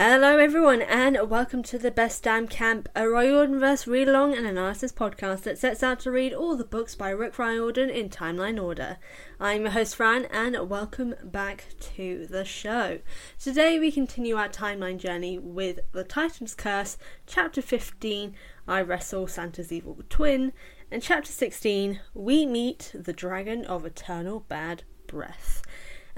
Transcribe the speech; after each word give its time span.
Hello, 0.00 0.38
everyone, 0.38 0.80
and 0.80 1.18
welcome 1.28 1.60
to 1.64 1.76
the 1.76 1.90
Best 1.90 2.22
Damn 2.22 2.46
Camp, 2.46 2.88
a 2.94 3.00
Riordanverse 3.00 3.88
read 3.88 4.08
along 4.08 4.32
and 4.32 4.46
analysis 4.46 4.92
podcast 4.92 5.40
that 5.40 5.58
sets 5.58 5.82
out 5.82 5.98
to 5.98 6.12
read 6.12 6.32
all 6.32 6.54
the 6.54 6.62
books 6.62 6.94
by 6.94 7.10
Rick 7.10 7.36
Riordan 7.36 7.90
in 7.90 8.08
timeline 8.08 8.62
order. 8.62 8.98
I'm 9.40 9.62
your 9.62 9.72
host, 9.72 9.96
Fran, 9.96 10.26
and 10.26 10.70
welcome 10.70 11.16
back 11.24 11.64
to 11.96 12.28
the 12.28 12.44
show. 12.44 13.00
Today, 13.40 13.80
we 13.80 13.90
continue 13.90 14.36
our 14.36 14.48
timeline 14.48 14.98
journey 14.98 15.36
with 15.36 15.80
The 15.90 16.04
Titan's 16.04 16.54
Curse, 16.54 16.96
Chapter 17.26 17.60
15 17.60 18.36
I 18.68 18.80
Wrestle 18.82 19.26
Santa's 19.26 19.72
Evil 19.72 19.98
Twin, 20.08 20.52
and 20.92 21.02
Chapter 21.02 21.32
16 21.32 21.98
We 22.14 22.46
Meet 22.46 22.92
the 22.94 23.12
Dragon 23.12 23.64
of 23.64 23.84
Eternal 23.84 24.44
Bad 24.48 24.84
Breath. 25.08 25.62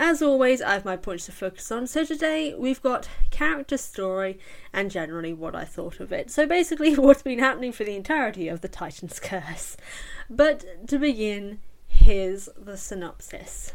As 0.03 0.23
always, 0.23 0.63
I 0.63 0.73
have 0.73 0.87
my 0.87 0.97
points 0.97 1.27
to 1.27 1.33
focus 1.33 1.71
on. 1.71 1.87
So 1.87 2.07
today 2.07 2.55
we've 2.55 2.81
got 2.81 3.07
character 3.29 3.77
story 3.77 4.39
and 4.73 4.91
generally 4.91 5.35
what 5.35 5.55
I 5.55 5.67
thought 5.67 6.01
of 6.01 6.11
it. 6.11 6.31
So 6.31 6.47
basically, 6.47 6.95
what's 6.97 7.21
been 7.21 7.39
happening 7.39 7.71
for 7.71 7.85
the 7.85 7.97
entirety 7.97 8.49
of 8.49 8.63
the 8.63 8.69
Titan's 8.69 9.21
Curse. 9.21 9.77
But 10.31 10.89
to 10.89 10.99
begin, 10.99 11.61
here's 11.87 12.49
the 12.57 12.79
synopsis. 12.79 13.75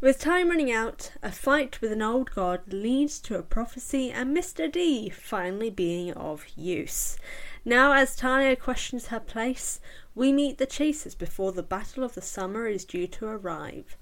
With 0.00 0.18
time 0.18 0.48
running 0.48 0.72
out, 0.72 1.12
a 1.22 1.30
fight 1.30 1.80
with 1.80 1.92
an 1.92 2.02
old 2.02 2.32
god 2.32 2.72
leads 2.72 3.20
to 3.20 3.38
a 3.38 3.44
prophecy 3.44 4.10
and 4.10 4.36
Mr. 4.36 4.70
D 4.70 5.08
finally 5.08 5.70
being 5.70 6.12
of 6.14 6.48
use. 6.56 7.16
Now, 7.64 7.92
as 7.92 8.16
Thalia 8.16 8.56
questions 8.56 9.06
her 9.06 9.20
place, 9.20 9.80
we 10.16 10.32
meet 10.32 10.58
the 10.58 10.66
Chases 10.66 11.14
before 11.14 11.52
the 11.52 11.62
Battle 11.62 12.02
of 12.02 12.14
the 12.14 12.20
Summer 12.22 12.66
is 12.66 12.84
due 12.84 13.06
to 13.06 13.26
arrive. 13.26 13.96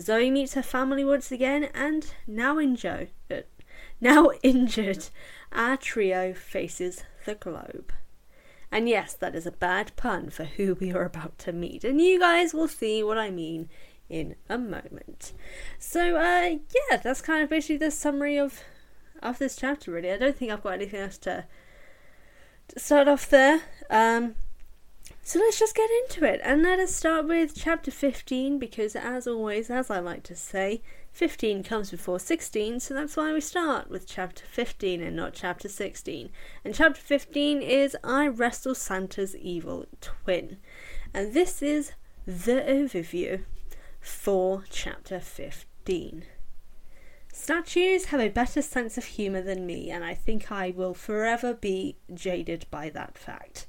Zoe 0.00 0.30
meets 0.30 0.54
her 0.54 0.62
family 0.62 1.04
once 1.04 1.30
again, 1.32 1.64
and 1.74 2.12
now 2.26 2.58
injured, 2.58 3.10
uh, 3.30 3.42
now 4.00 4.30
injured, 4.42 5.08
our 5.52 5.76
trio 5.76 6.32
faces 6.32 7.04
the 7.24 7.34
globe. 7.34 7.92
And 8.70 8.88
yes, 8.88 9.14
that 9.14 9.34
is 9.34 9.46
a 9.46 9.52
bad 9.52 9.92
pun 9.96 10.30
for 10.30 10.44
who 10.44 10.74
we 10.74 10.92
are 10.92 11.04
about 11.04 11.38
to 11.38 11.52
meet, 11.52 11.84
and 11.84 12.00
you 12.00 12.18
guys 12.18 12.52
will 12.52 12.68
see 12.68 13.02
what 13.02 13.18
I 13.18 13.30
mean 13.30 13.68
in 14.08 14.36
a 14.48 14.58
moment. 14.58 15.32
So, 15.78 16.16
uh, 16.16 16.56
yeah, 16.90 16.96
that's 17.02 17.20
kind 17.20 17.42
of 17.42 17.50
basically 17.50 17.78
the 17.78 17.90
summary 17.90 18.38
of 18.38 18.62
of 19.22 19.38
this 19.38 19.56
chapter. 19.56 19.90
Really, 19.90 20.12
I 20.12 20.16
don't 20.18 20.36
think 20.36 20.50
I've 20.52 20.62
got 20.62 20.74
anything 20.74 21.00
else 21.00 21.18
to, 21.18 21.44
to 22.68 22.78
start 22.78 23.08
off 23.08 23.28
there. 23.28 23.62
Um, 23.90 24.36
so 25.28 25.38
let's 25.40 25.58
just 25.58 25.74
get 25.74 25.90
into 25.90 26.24
it 26.24 26.40
and 26.42 26.62
let 26.62 26.78
us 26.78 26.94
start 26.94 27.28
with 27.28 27.54
chapter 27.54 27.90
15 27.90 28.58
because, 28.58 28.96
as 28.96 29.26
always, 29.26 29.68
as 29.68 29.90
I 29.90 29.98
like 29.98 30.22
to 30.22 30.34
say, 30.34 30.80
15 31.12 31.62
comes 31.64 31.90
before 31.90 32.18
16, 32.18 32.80
so 32.80 32.94
that's 32.94 33.14
why 33.14 33.34
we 33.34 33.42
start 33.42 33.90
with 33.90 34.06
chapter 34.06 34.46
15 34.46 35.02
and 35.02 35.14
not 35.14 35.34
chapter 35.34 35.68
16. 35.68 36.30
And 36.64 36.74
chapter 36.74 37.02
15 37.02 37.60
is 37.60 37.94
I 38.02 38.26
Wrestle 38.26 38.74
Santa's 38.74 39.36
Evil 39.36 39.84
Twin. 40.00 40.56
And 41.12 41.34
this 41.34 41.60
is 41.60 41.92
the 42.24 42.64
overview 42.66 43.44
for 44.00 44.64
chapter 44.70 45.20
15. 45.20 46.24
Statues 47.34 48.06
have 48.06 48.20
a 48.20 48.30
better 48.30 48.62
sense 48.62 48.96
of 48.96 49.04
humour 49.04 49.42
than 49.42 49.66
me, 49.66 49.90
and 49.90 50.06
I 50.06 50.14
think 50.14 50.50
I 50.50 50.72
will 50.74 50.94
forever 50.94 51.52
be 51.52 51.98
jaded 52.14 52.64
by 52.70 52.88
that 52.88 53.18
fact. 53.18 53.66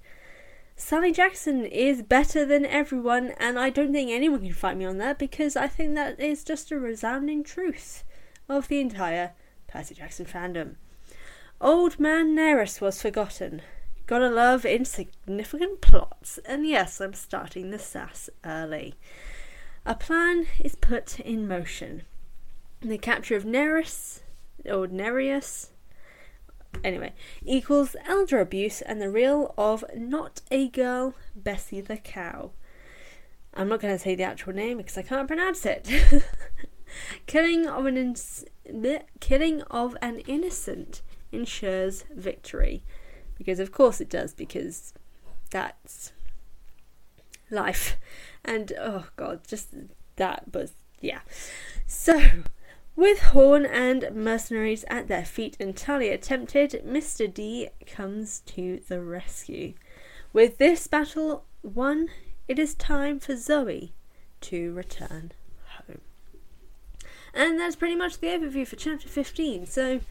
Sally 0.80 1.12
Jackson 1.12 1.66
is 1.66 2.02
better 2.02 2.46
than 2.46 2.66
everyone, 2.66 3.34
and 3.38 3.60
I 3.60 3.70
don't 3.70 3.92
think 3.92 4.10
anyone 4.10 4.40
can 4.40 4.54
fight 4.54 4.78
me 4.78 4.86
on 4.86 4.98
that 5.00 5.20
because 5.20 5.58
I 5.58 5.68
think 5.68 5.94
that 5.94 6.18
is 6.22 6.46
just 6.46 6.72
a 6.72 6.80
resounding 6.80 7.44
truth 7.44 8.06
of 8.48 8.70
the 8.70 8.80
entire 8.80 9.34
Percy 9.68 9.96
Jackson 9.96 10.26
fandom. 10.26 10.76
Old 11.60 12.00
Man 12.00 12.34
Neris 12.34 12.80
was 12.80 13.02
forgotten. 13.02 13.62
Gotta 14.08 14.30
love 14.30 14.66
insignificant 14.66 15.82
plots, 15.82 16.40
and 16.46 16.66
yes, 16.66 17.02
I'm 17.02 17.14
starting 17.14 17.72
the 17.72 17.78
sass 17.78 18.30
early. 18.46 18.96
A 19.86 19.96
plan 19.96 20.48
is 20.62 20.76
put 20.76 21.20
in 21.20 21.46
motion. 21.46 22.04
The 22.80 22.98
capture 22.98 23.36
of 23.36 23.44
Neris, 23.44 24.22
or 24.66 24.88
Nereus, 24.88 25.72
anyway, 26.84 27.14
equals 27.44 27.96
elder 28.06 28.40
abuse 28.40 28.82
and 28.82 29.02
the 29.02 29.10
real 29.10 29.54
of 29.58 29.84
not 29.96 30.42
a 30.52 30.68
girl, 30.70 31.16
Bessie 31.36 31.82
the 31.82 31.98
cow. 31.98 32.52
I'm 33.54 33.68
not 33.68 33.80
going 33.80 33.94
to 33.94 34.00
say 34.00 34.16
the 34.16 34.24
actual 34.24 34.54
name 34.54 34.78
because 34.78 34.98
I 34.98 35.02
can't 35.02 35.28
pronounce 35.28 35.66
it. 35.66 35.90
killing 37.26 37.68
of 37.68 37.86
an 37.86 37.98
ins- 37.98 38.46
killing 39.20 39.62
of 39.64 39.98
an 40.02 40.20
innocent 40.20 41.02
ensures 41.32 42.06
victory, 42.16 42.84
because 43.38 43.60
of 43.60 43.72
course 43.72 44.00
it 44.00 44.10
does. 44.10 44.34
Because 44.34 44.94
that's 45.52 46.12
life, 47.50 47.98
and 48.46 48.72
oh 48.80 49.08
god, 49.16 49.42
just 49.48 49.74
that. 50.18 50.52
But 50.52 50.72
yeah, 51.02 51.22
so 51.88 52.22
with 53.00 53.20
Thorn 53.20 53.66
and 53.66 54.10
mercenaries 54.14 54.84
at 54.90 55.08
their 55.08 55.24
feet 55.24 55.56
and 55.58 55.74
Thalia 55.74 56.18
tempted, 56.18 56.84
Mr. 56.86 57.34
D 57.34 57.70
comes 57.88 58.42
to 58.48 58.82
the 58.90 59.00
rescue. 59.00 59.74
With 60.34 60.58
this 60.58 60.86
battle 60.88 61.46
won, 61.64 62.10
it 62.50 62.60
is 62.60 62.76
time 62.76 63.22
for 63.22 63.38
Zoe 63.38 63.94
to 64.42 64.74
return 64.74 65.32
home. 65.78 66.02
And 67.34 67.58
that's 67.58 67.78
pretty 67.78 67.96
much 67.96 68.20
the 68.20 68.28
overview 68.28 68.68
for 68.68 68.76
chapter 68.76 69.08
15. 69.08 69.66
So, 69.66 70.02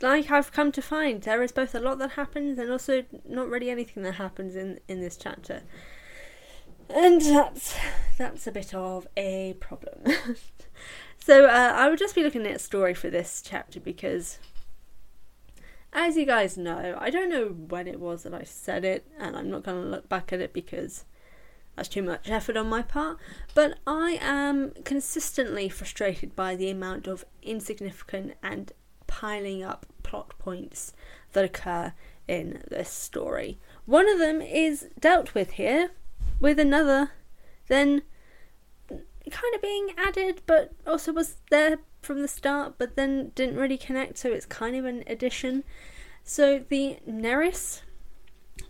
like 0.00 0.30
I've 0.30 0.52
come 0.52 0.70
to 0.70 0.82
find, 0.82 1.20
there 1.20 1.42
is 1.42 1.50
both 1.50 1.74
a 1.74 1.80
lot 1.80 1.98
that 1.98 2.12
happens 2.12 2.60
and 2.60 2.70
also 2.70 3.02
not 3.28 3.48
really 3.48 3.70
anything 3.70 4.04
that 4.04 4.14
happens 4.14 4.54
in, 4.54 4.78
in 4.86 5.00
this 5.00 5.16
chapter 5.16 5.62
and 6.90 7.20
that's 7.20 7.76
that's 8.18 8.46
a 8.46 8.52
bit 8.52 8.74
of 8.74 9.06
a 9.16 9.56
problem. 9.60 10.00
so 11.18 11.46
uh, 11.46 11.72
I 11.74 11.88
will 11.88 11.96
just 11.96 12.14
be 12.14 12.22
looking 12.22 12.46
at 12.46 12.56
a 12.56 12.58
story 12.58 12.94
for 12.94 13.10
this 13.10 13.42
chapter 13.44 13.80
because, 13.80 14.38
as 15.92 16.16
you 16.16 16.24
guys 16.24 16.56
know, 16.56 16.96
I 16.98 17.10
don't 17.10 17.30
know 17.30 17.46
when 17.46 17.88
it 17.88 18.00
was 18.00 18.22
that 18.22 18.34
I 18.34 18.44
said 18.44 18.84
it, 18.84 19.06
and 19.18 19.36
I'm 19.36 19.50
not 19.50 19.64
going 19.64 19.82
to 19.82 19.88
look 19.88 20.08
back 20.08 20.32
at 20.32 20.40
it 20.40 20.52
because 20.52 21.04
that's 21.76 21.88
too 21.88 22.02
much 22.02 22.28
effort 22.28 22.56
on 22.56 22.68
my 22.68 22.82
part. 22.82 23.18
But 23.54 23.78
I 23.86 24.18
am 24.20 24.72
consistently 24.84 25.68
frustrated 25.68 26.36
by 26.36 26.54
the 26.56 26.70
amount 26.70 27.06
of 27.06 27.24
insignificant 27.42 28.34
and 28.42 28.72
piling 29.06 29.62
up 29.62 29.86
plot 30.02 30.34
points 30.38 30.92
that 31.32 31.44
occur 31.44 31.92
in 32.28 32.62
this 32.70 32.90
story. 32.90 33.58
One 33.86 34.08
of 34.08 34.18
them 34.18 34.40
is 34.40 34.88
dealt 34.98 35.34
with 35.34 35.52
here 35.52 35.90
with 36.40 36.58
another, 36.58 37.12
then 37.68 38.02
kind 38.88 39.54
of 39.54 39.62
being 39.62 39.90
added, 39.96 40.42
but 40.46 40.72
also 40.86 41.12
was 41.12 41.36
there 41.50 41.78
from 42.02 42.22
the 42.22 42.28
start, 42.28 42.74
but 42.78 42.96
then 42.96 43.32
didn't 43.34 43.56
really 43.56 43.78
connect, 43.78 44.18
so 44.18 44.32
it's 44.32 44.46
kind 44.46 44.76
of 44.76 44.84
an 44.84 45.02
addition. 45.06 45.64
So 46.22 46.64
the 46.68 46.98
Neris 47.08 47.82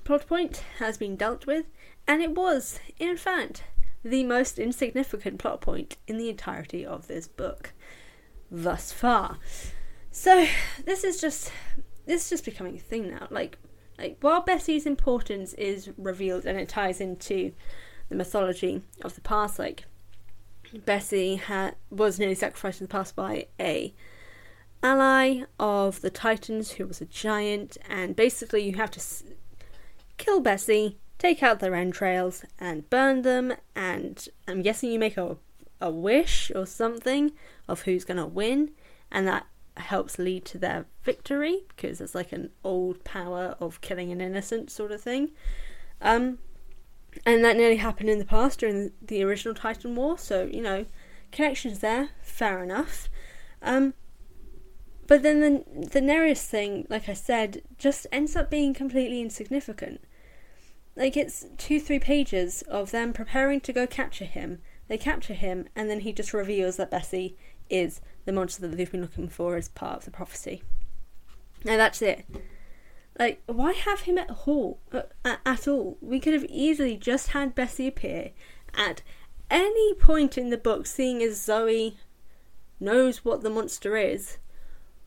plot 0.05 0.27
point 0.27 0.63
has 0.79 0.97
been 0.97 1.17
dealt 1.17 1.47
with, 1.47 1.67
and 2.07 2.23
it 2.23 2.35
was, 2.35 2.79
in 2.99 3.17
fact, 3.17 3.65
the 4.05 4.23
most 4.23 4.59
insignificant 4.59 5.39
plot 5.39 5.61
point 5.61 5.97
in 6.07 6.19
the 6.19 6.29
entirety 6.29 6.85
of 6.85 7.07
this 7.07 7.27
book 7.27 7.73
thus 8.51 8.93
far. 8.93 9.39
So 10.11 10.47
this 10.85 11.03
is 11.03 11.21
just 11.21 11.51
this 12.07 12.25
is 12.25 12.31
just 12.31 12.45
becoming 12.45 12.77
a 12.77 12.81
thing 12.81 13.11
now. 13.11 13.27
Like 13.31 13.59
like 13.99 14.19
while 14.21 14.41
Bessie's 14.41 14.87
importance 14.87 15.53
is 15.55 15.91
revealed 15.97 16.45
and 16.45 16.59
it 16.59 16.69
ties 16.69 17.01
into 17.01 17.53
the 18.09 18.15
mythology 18.15 18.83
of 19.03 19.15
the 19.15 19.21
past, 19.21 19.59
like 19.59 19.85
Bessie 20.85 21.41
was 21.91 22.19
nearly 22.19 22.35
sacrificed 22.35 22.81
in 22.81 22.87
the 22.87 22.93
past 22.93 23.15
by 23.15 23.47
a 23.61 23.95
ally 24.83 25.43
of 25.59 26.01
the 26.01 26.11
Titans, 26.11 26.73
who 26.73 26.87
was 26.87 27.01
a 27.01 27.07
giant, 27.07 27.79
and 27.89 28.15
basically 28.15 28.63
you 28.63 28.77
have 28.77 28.91
to 28.91 29.01
s- 29.01 29.25
kill 30.19 30.41
Bessie, 30.41 30.99
take 31.19 31.43
out 31.43 31.61
their 31.61 31.75
entrails, 31.75 32.45
and 32.59 32.89
burn 32.91 33.23
them. 33.23 33.55
And 33.75 34.29
I'm 34.47 34.63
guessing 34.63 34.91
you 34.93 34.99
make 34.99 35.17
a 35.17 35.37
a 35.81 35.91
wish 35.91 36.51
or 36.55 36.67
something 36.67 37.33
of 37.69 37.83
who's 37.83 38.05
gonna 38.05 38.27
win, 38.27 38.71
and 39.11 39.27
that 39.27 39.47
helps 39.77 40.19
lead 40.19 40.45
to 40.47 40.59
their 40.59 40.87
victory 41.03 41.65
because 41.69 42.01
it's 42.01 42.15
like 42.15 42.33
an 42.33 42.51
old 42.63 43.03
power 43.05 43.57
of 43.59 43.81
killing 43.81 44.13
an 44.13 44.21
innocent 44.21 44.71
sort 44.71 44.93
of 44.93 45.01
thing. 45.01 45.31
Um, 46.01 46.39
and 47.25 47.45
that 47.45 47.57
nearly 47.57 47.77
happened 47.77 48.11
in 48.11 48.19
the 48.19 48.25
past 48.25 48.61
during 48.61 48.93
the 49.01 49.23
original 49.23 49.55
Titan 49.55 49.95
War, 49.95 50.19
so 50.19 50.45
you 50.45 50.63
know, 50.63 50.87
connections 51.33 51.81
there, 51.81 52.11
fair 52.23 52.63
enough. 52.63 53.09
Um, 53.63 53.95
but 55.07 55.23
then 55.23 55.41
the 55.41 55.87
the 55.89 56.01
Nereus 56.01 56.47
thing, 56.47 56.87
like 56.89 57.09
I 57.09 57.13
said, 57.13 57.63
just 57.79 58.07
ends 58.11 58.37
up 58.37 58.51
being 58.51 58.75
completely 58.75 59.21
insignificant. 59.21 60.01
Like 60.97 61.17
it's 61.17 61.47
two, 61.59 61.81
three 61.81 61.99
pages 61.99 62.63
of 62.63 62.91
them 62.91 63.13
preparing 63.13 63.61
to 63.63 63.73
go 63.73 63.87
capture 63.87 64.25
him. 64.25 64.61
They 64.87 64.99
capture 64.99 65.35
him, 65.35 65.67
and 65.75 65.89
then 65.89 66.01
he 66.01 66.13
just 66.13 66.35
reveals 66.35 66.77
that 66.77 66.91
Bessie 66.91 67.37
is 67.71 68.01
the 68.25 68.33
monster 68.33 68.63
that 68.63 68.77
they've 68.77 68.91
been 68.91 69.03
looking 69.03 69.29
for 69.29 69.57
as 69.57 69.69
part 69.69 69.99
of 69.99 70.05
the 70.05 70.11
prophecy. 70.11 70.63
Now 71.65 71.77
that's 71.77 72.03
it. 72.03 72.25
Like, 73.19 73.43
why 73.47 73.73
have 73.73 74.01
him 74.01 74.19
at 74.19 74.31
all? 74.47 74.81
Uh, 74.93 75.37
at 75.47 75.69
all? 75.69 75.99
We 76.01 76.19
could 76.19 76.33
have 76.33 76.47
easily 76.47 76.97
just 76.97 77.29
had 77.29 77.55
Bessie 77.55 77.87
appear 77.87 78.31
at 78.75 79.03
any 79.51 79.95
point 79.95 80.37
in 80.37 80.51
the 80.51 80.59
book, 80.59 80.87
seeing 80.87 81.23
as 81.23 81.41
Zoe 81.41 81.97
knows 82.81 83.25
what 83.25 83.43
the 83.43 83.51
monster 83.51 83.97
is, 83.97 84.39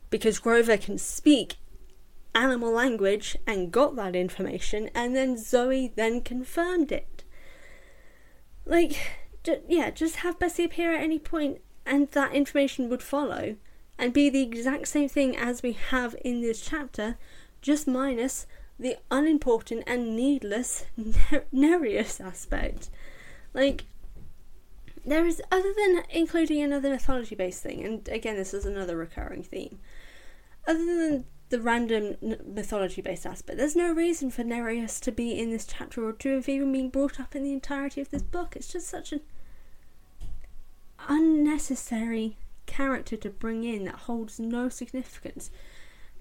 because 0.09 0.39
Grover 0.39 0.77
can 0.77 0.97
speak 0.97 1.55
animal 2.33 2.71
language 2.71 3.35
and 3.45 3.71
got 3.71 3.95
that 3.97 4.15
information, 4.15 4.89
and 4.95 5.15
then 5.15 5.37
Zoe 5.37 5.91
then 5.95 6.21
confirmed 6.21 6.91
it. 6.91 7.25
Like, 8.65 8.97
yeah, 9.67 9.91
just 9.91 10.17
have 10.17 10.39
Bessie 10.39 10.63
appear 10.63 10.93
at 10.93 11.03
any 11.03 11.19
point, 11.19 11.59
and 11.87 12.09
that 12.11 12.33
information 12.33 12.89
would 12.89 13.01
follow, 13.01 13.55
and 13.97 14.13
be 14.13 14.29
the 14.29 14.43
exact 14.43 14.87
same 14.87 15.09
thing 15.09 15.35
as 15.35 15.63
we 15.63 15.71
have 15.71 16.15
in 16.23 16.41
this 16.41 16.61
chapter, 16.61 17.17
just 17.61 17.87
minus 17.87 18.45
the 18.79 18.97
unimportant 19.09 19.83
and 19.87 20.15
needless 20.15 20.85
Nereus 21.51 22.21
aspect. 22.21 22.89
Like, 23.53 23.85
there 25.03 25.25
is, 25.25 25.41
other 25.51 25.73
than 25.75 26.03
including 26.09 26.61
another 26.61 26.89
mythology 26.89 27.33
based 27.33 27.63
thing, 27.63 27.83
and 27.83 28.07
again, 28.09 28.35
this 28.35 28.53
is 28.53 28.65
another 28.65 28.97
recurring 28.97 29.41
theme, 29.41 29.79
other 30.67 30.85
than 30.85 31.25
the 31.49 31.61
random 31.61 32.17
mythology 32.45 33.01
based 33.01 33.25
aspect, 33.25 33.57
there's 33.57 33.75
no 33.75 33.93
reason 33.93 34.29
for 34.29 34.43
Nereus 34.43 34.99
to 34.99 35.11
be 35.11 35.39
in 35.39 35.49
this 35.49 35.65
chapter 35.65 36.03
or 36.03 36.11
to 36.11 36.35
have 36.35 36.49
even 36.49 36.71
been 36.73 36.89
brought 36.89 37.19
up 37.19 37.35
in 37.35 37.43
the 37.43 37.53
entirety 37.53 38.01
of 38.01 38.09
this 38.09 38.21
book. 38.21 38.55
It's 38.55 38.71
just 38.71 38.87
such 38.87 39.13
an 39.13 39.21
unnecessary 41.07 42.37
character 42.65 43.15
to 43.17 43.29
bring 43.29 43.63
in 43.63 43.85
that 43.85 43.95
holds 43.95 44.39
no 44.39 44.69
significance. 44.69 45.49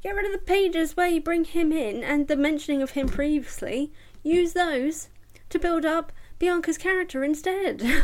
Get 0.03 0.15
rid 0.15 0.27
of 0.27 0.33
the 0.33 0.39
pages 0.39 0.97
where 0.97 1.09
you 1.09 1.21
bring 1.21 1.45
him 1.45 1.73
in 1.73 2.05
and 2.05 2.29
the 2.29 2.37
mentioning 2.37 2.83
of 2.83 2.91
him 2.93 3.09
previously. 3.09 3.93
Use 4.23 4.53
those 4.53 5.09
to 5.49 5.59
build 5.59 5.85
up 5.85 6.13
Bianca's 6.39 6.79
character 6.79 7.25
instead. 7.25 7.83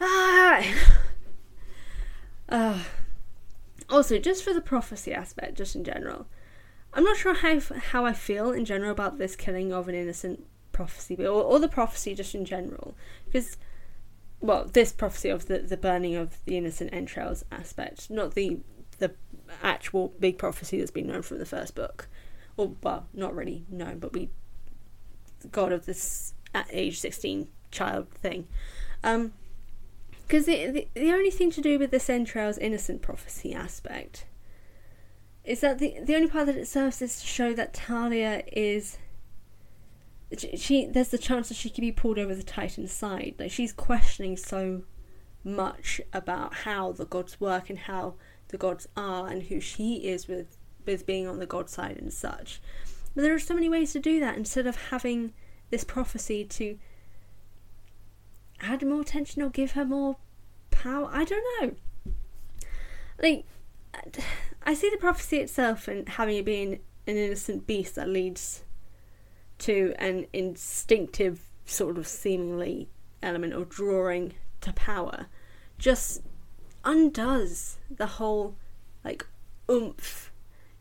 ah. 0.00 0.64
Uh, 2.48 2.82
also, 3.88 4.18
just 4.18 4.42
for 4.44 4.52
the 4.52 4.60
prophecy 4.60 5.12
aspect, 5.12 5.56
just 5.56 5.74
in 5.74 5.84
general, 5.84 6.26
I'm 6.92 7.04
not 7.04 7.16
sure 7.16 7.34
how 7.34 7.60
how 7.60 8.04
I 8.04 8.12
feel 8.12 8.52
in 8.52 8.64
general 8.64 8.92
about 8.92 9.18
this 9.18 9.36
killing 9.36 9.72
of 9.72 9.88
an 9.88 9.94
innocent 9.94 10.44
prophecy, 10.72 11.16
or, 11.24 11.42
or 11.42 11.58
the 11.58 11.68
prophecy 11.68 12.14
just 12.14 12.34
in 12.34 12.44
general, 12.44 12.94
because 13.24 13.56
well, 14.44 14.66
this 14.70 14.92
prophecy 14.92 15.30
of 15.30 15.46
the, 15.46 15.58
the 15.60 15.76
burning 15.78 16.14
of 16.14 16.44
the 16.44 16.58
innocent 16.58 16.92
entrails 16.92 17.44
aspect, 17.50 18.10
not 18.10 18.34
the 18.34 18.58
the 18.98 19.12
actual 19.62 20.12
big 20.20 20.36
prophecy 20.36 20.78
that's 20.78 20.90
been 20.90 21.06
known 21.06 21.22
from 21.22 21.38
the 21.38 21.46
first 21.46 21.74
book, 21.74 22.08
or 22.58 22.74
well, 22.82 23.06
not 23.14 23.34
really 23.34 23.64
known, 23.70 23.98
but 23.98 24.12
we 24.12 24.28
God 25.50 25.72
of 25.72 25.86
this 25.86 26.34
at 26.54 26.66
age 26.70 27.00
sixteen 27.00 27.48
child 27.70 28.10
thing. 28.10 28.46
Um, 29.02 29.32
because 30.26 30.44
the, 30.44 30.70
the 30.70 30.88
the 30.94 31.12
only 31.12 31.30
thing 31.30 31.50
to 31.52 31.62
do 31.62 31.78
with 31.78 31.90
this 31.90 32.10
entrails 32.10 32.58
innocent 32.58 33.00
prophecy 33.00 33.54
aspect 33.54 34.26
is 35.42 35.62
that 35.62 35.78
the 35.78 35.96
the 36.02 36.14
only 36.14 36.28
part 36.28 36.46
that 36.46 36.56
it 36.56 36.68
serves 36.68 37.00
is 37.00 37.18
to 37.18 37.26
show 37.26 37.54
that 37.54 37.74
Thalia 37.74 38.42
is 38.52 38.98
she, 40.36 40.56
she 40.56 40.86
there's 40.86 41.08
the 41.08 41.18
chance 41.18 41.48
that 41.48 41.56
she 41.56 41.70
could 41.70 41.82
be 41.82 41.92
pulled 41.92 42.18
over 42.18 42.34
the 42.34 42.42
Titan's 42.42 42.92
side. 42.92 43.34
Like 43.38 43.50
she's 43.50 43.72
questioning 43.72 44.36
so 44.36 44.82
much 45.42 46.00
about 46.12 46.54
how 46.54 46.92
the 46.92 47.04
gods 47.04 47.40
work 47.40 47.68
and 47.68 47.78
how 47.78 48.14
the 48.48 48.56
gods 48.56 48.88
are 48.96 49.28
and 49.28 49.44
who 49.44 49.60
she 49.60 49.96
is 50.06 50.26
with 50.26 50.56
with 50.86 51.06
being 51.06 51.26
on 51.26 51.38
the 51.38 51.46
god 51.46 51.68
side 51.70 51.96
and 51.98 52.12
such. 52.12 52.60
But 53.14 53.22
there 53.22 53.34
are 53.34 53.38
so 53.40 53.54
many 53.54 53.68
ways 53.68 53.92
to 53.92 54.00
do 54.00 54.20
that 54.20 54.36
instead 54.36 54.66
of 54.66 54.76
having 54.90 55.32
this 55.70 55.84
prophecy 55.84 56.44
to 56.44 56.78
add 58.60 58.86
more 58.86 59.00
attention 59.00 59.42
or 59.42 59.50
give 59.50 59.72
her 59.72 59.84
more 59.84 60.16
power. 60.70 61.08
I 61.12 61.24
don't 61.24 61.44
know. 61.60 62.12
Like, 63.22 63.44
I 64.64 64.74
see 64.74 64.90
the 64.90 64.96
prophecy 64.96 65.38
itself 65.38 65.88
and 65.88 66.08
having 66.08 66.36
it 66.36 66.44
being 66.44 66.80
an 67.06 67.16
innocent 67.16 67.66
beast 67.66 67.94
that 67.94 68.08
leads 68.08 68.63
to 69.58 69.94
an 69.98 70.26
instinctive 70.32 71.40
sort 71.66 71.96
of 71.98 72.06
seemingly 72.06 72.88
element 73.22 73.52
of 73.52 73.68
drawing 73.68 74.34
to 74.60 74.72
power 74.72 75.26
just 75.78 76.22
undoes 76.84 77.78
the 77.90 78.06
whole 78.06 78.54
like 79.04 79.26
oomph 79.70 80.30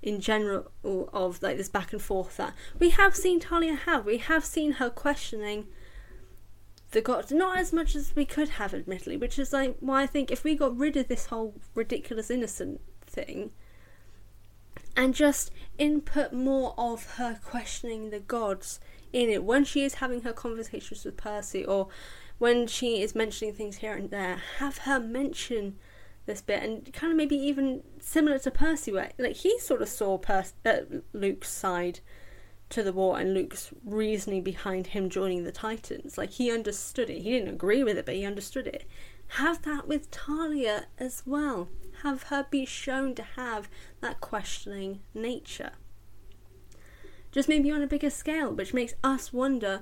in 0.02 0.20
general 0.20 0.70
of 0.84 1.42
like 1.42 1.56
this 1.56 1.70
back 1.70 1.94
and 1.94 2.02
forth 2.02 2.36
that 2.36 2.54
we 2.78 2.90
have 2.90 3.16
seen 3.16 3.40
Thalia 3.40 3.74
have. 3.76 4.06
We 4.06 4.18
have 4.18 4.44
seen 4.44 4.74
her 4.74 4.90
questioning 4.90 5.68
the 6.92 7.02
gods, 7.02 7.32
not 7.32 7.58
as 7.58 7.74
much 7.74 7.96
as 7.96 8.16
we 8.16 8.26
could 8.26 8.50
have, 8.50 8.74
admittedly, 8.74 9.18
which 9.18 9.40
is 9.40 9.52
like 9.52 9.78
why 9.80 10.04
I 10.04 10.08
think 10.08 10.30
if 10.30 10.44
we 10.44 10.56
got 10.56 10.78
rid 10.78 10.96
of 10.98 11.08
this 11.08 11.28
whole 11.28 11.56
ridiculous 11.74 12.30
innocent 12.30 12.82
thing 13.06 13.52
and 14.96 15.14
just 15.14 15.52
input 15.78 16.34
more 16.34 16.74
of 16.78 17.16
her 17.16 17.40
questioning 17.44 18.10
the 18.10 18.20
gods 18.20 18.80
in 19.12 19.30
it 19.30 19.44
when 19.44 19.64
she 19.64 19.84
is 19.84 19.96
having 19.96 20.22
her 20.22 20.34
conversations 20.34 21.06
with 21.06 21.18
Percy 21.18 21.64
or 21.64 21.88
when 22.40 22.68
she 22.68 23.02
is 23.02 23.16
mentioning 23.16 23.54
things 23.54 23.78
here 23.78 23.94
and 23.94 24.10
there, 24.10 24.42
have 24.58 24.80
her 24.80 25.00
mention 25.00 25.78
this 26.26 26.42
bit 26.42 26.64
and 26.64 26.92
kind 26.94 27.12
of 27.12 27.18
maybe 27.18 27.36
even 27.36 27.84
similar 28.00 28.40
to 28.40 28.52
Percy, 28.52 28.92
where 28.92 29.12
like 29.18 29.38
he 29.38 29.60
sort 29.60 29.82
of 29.82 29.90
saw 29.90 30.18
per- 30.18 30.46
uh, 30.66 30.78
Luke's 31.14 31.50
side 31.50 32.00
to 32.70 32.82
the 32.82 32.94
war 32.94 33.20
and 33.20 33.34
Luke's 33.34 33.72
reasoning 33.86 34.44
behind 34.44 34.88
him 34.88 35.10
joining 35.10 35.44
the 35.44 35.52
Titans. 35.52 36.18
Like 36.18 36.32
he 36.32 36.52
understood 36.52 37.10
it. 37.10 37.22
He 37.22 37.32
didn't 37.32 37.54
agree 37.54 37.84
with 37.84 37.98
it, 37.98 38.06
but 38.06 38.16
he 38.16 38.26
understood 38.26 38.68
it. 38.68 38.86
Have 39.28 39.62
that 39.64 39.88
with 39.88 40.08
Thalia 40.08 40.88
as 40.98 41.24
well. 41.26 41.70
Have 42.04 42.24
her 42.24 42.46
be 42.50 42.66
shown 42.66 43.16
to 43.16 43.24
have 43.24 43.70
that 44.02 44.22
questioning 44.22 45.00
nature. 45.14 45.72
Just 47.32 47.50
maybe 47.50 47.72
on 47.72 47.82
a 47.82 47.88
bigger 47.88 48.10
scale, 48.10 48.52
which 48.52 48.74
makes 48.74 48.94
us 49.04 49.34
wonder, 49.34 49.82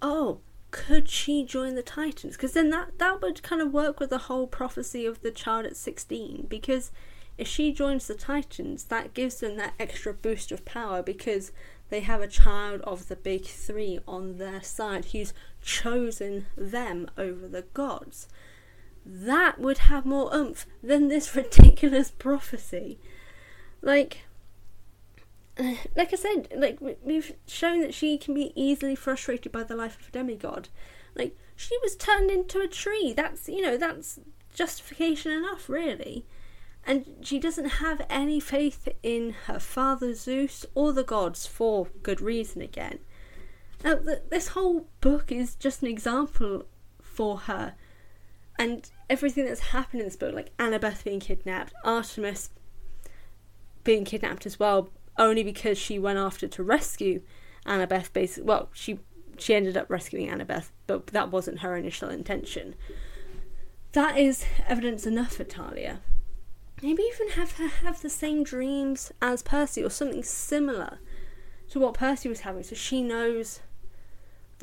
oh, 0.00 0.40
could 0.70 1.08
she 1.08 1.44
join 1.44 1.74
the 1.74 1.82
Titans? 1.82 2.36
Because 2.36 2.52
then 2.52 2.70
that, 2.70 2.98
that 2.98 3.22
would 3.22 3.42
kind 3.42 3.62
of 3.62 3.72
work 3.72 3.98
with 3.98 4.10
the 4.10 4.18
whole 4.18 4.46
prophecy 4.46 5.06
of 5.06 5.22
the 5.22 5.30
child 5.30 5.66
at 5.66 5.76
16. 5.76 6.46
Because 6.48 6.92
if 7.38 7.48
she 7.48 7.72
joins 7.72 8.06
the 8.06 8.14
Titans, 8.14 8.84
that 8.84 9.14
gives 9.14 9.36
them 9.36 9.56
that 9.56 9.74
extra 9.78 10.12
boost 10.12 10.52
of 10.52 10.64
power 10.64 11.02
because 11.02 11.50
they 11.88 12.00
have 12.00 12.20
a 12.20 12.28
child 12.28 12.80
of 12.82 13.08
the 13.08 13.16
big 13.16 13.44
three 13.44 14.00
on 14.06 14.38
their 14.38 14.62
side 14.62 15.06
who's 15.06 15.32
chosen 15.62 16.46
them 16.56 17.08
over 17.16 17.48
the 17.48 17.62
gods. 17.74 18.28
That 19.04 19.58
would 19.58 19.78
have 19.78 20.06
more 20.06 20.34
oomph 20.34 20.66
than 20.82 21.08
this 21.08 21.34
ridiculous 21.36 22.10
prophecy. 22.10 22.98
Like, 23.82 24.22
like 25.58 26.12
I 26.12 26.16
said, 26.16 26.48
like 26.56 26.78
we've 26.80 27.34
shown 27.46 27.80
that 27.80 27.94
she 27.94 28.18
can 28.18 28.34
be 28.34 28.52
easily 28.54 28.94
frustrated 28.94 29.52
by 29.52 29.62
the 29.62 29.76
life 29.76 30.00
of 30.00 30.08
a 30.08 30.12
demigod. 30.12 30.68
Like 31.14 31.36
she 31.56 31.76
was 31.82 31.96
turned 31.96 32.30
into 32.30 32.60
a 32.60 32.68
tree. 32.68 33.12
That's 33.14 33.48
you 33.48 33.62
know 33.62 33.76
that's 33.76 34.20
justification 34.54 35.32
enough, 35.32 35.68
really. 35.68 36.26
And 36.86 37.06
she 37.22 37.38
doesn't 37.38 37.80
have 37.80 38.04
any 38.10 38.40
faith 38.40 38.88
in 39.02 39.34
her 39.46 39.58
father 39.58 40.12
Zeus 40.14 40.66
or 40.74 40.92
the 40.92 41.02
gods 41.02 41.46
for 41.46 41.88
good 42.02 42.20
reason. 42.20 42.60
Again, 42.60 42.98
now 43.82 43.96
th- 43.96 44.22
this 44.28 44.48
whole 44.48 44.88
book 45.00 45.32
is 45.32 45.54
just 45.54 45.82
an 45.82 45.88
example 45.88 46.66
for 47.00 47.38
her 47.38 47.74
and 48.58 48.90
everything 49.10 49.46
that's 49.46 49.60
happened 49.60 50.00
in 50.00 50.06
this 50.06 50.16
book, 50.16 50.34
like 50.34 50.56
Annabeth 50.58 51.04
being 51.04 51.20
kidnapped, 51.20 51.72
Artemis 51.84 52.50
being 53.82 54.04
kidnapped 54.04 54.46
as 54.46 54.58
well, 54.58 54.90
only 55.18 55.42
because 55.42 55.78
she 55.78 55.98
went 55.98 56.18
after 56.18 56.48
to 56.48 56.62
rescue 56.62 57.22
Annabeth. 57.66 58.12
Basically, 58.12 58.44
well, 58.44 58.70
she 58.72 59.00
she 59.38 59.54
ended 59.54 59.76
up 59.76 59.90
rescuing 59.90 60.28
Annabeth, 60.28 60.70
but 60.86 61.08
that 61.08 61.30
wasn't 61.30 61.60
her 61.60 61.76
initial 61.76 62.08
intention. 62.08 62.74
That 63.92 64.18
is 64.18 64.44
evidence 64.66 65.06
enough 65.06 65.36
for 65.36 65.44
Thalia. 65.44 66.00
Maybe 66.82 67.02
even 67.02 67.30
have 67.30 67.52
her 67.52 67.68
have 67.68 68.02
the 68.02 68.10
same 68.10 68.42
dreams 68.44 69.12
as 69.22 69.42
Percy 69.42 69.82
or 69.82 69.90
something 69.90 70.22
similar 70.22 70.98
to 71.70 71.80
what 71.80 71.94
Percy 71.94 72.28
was 72.28 72.40
having, 72.40 72.62
so 72.62 72.74
she 72.74 73.02
knows 73.02 73.60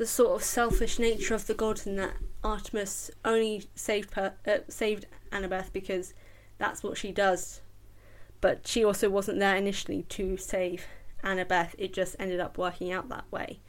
the 0.02 0.06
sort 0.08 0.34
of 0.34 0.42
selfish 0.42 0.98
nature 0.98 1.32
of 1.32 1.46
the 1.46 1.54
gods 1.54 1.86
and 1.86 1.96
that 1.96 2.16
Artemis 2.42 3.08
only 3.24 3.62
saved 3.76 4.10
per, 4.10 4.32
uh, 4.44 4.58
saved 4.66 5.06
Annabeth 5.30 5.72
because 5.72 6.12
that's 6.58 6.82
what 6.82 6.98
she 6.98 7.12
does. 7.12 7.60
But 8.40 8.66
she 8.66 8.84
also 8.84 9.08
wasn't 9.08 9.38
there 9.38 9.54
initially 9.54 10.02
to 10.08 10.36
save 10.36 10.86
Annabeth. 11.22 11.76
It 11.78 11.92
just 11.92 12.16
ended 12.18 12.40
up 12.40 12.58
working 12.58 12.90
out 12.90 13.10
that 13.10 13.30
way. 13.30 13.60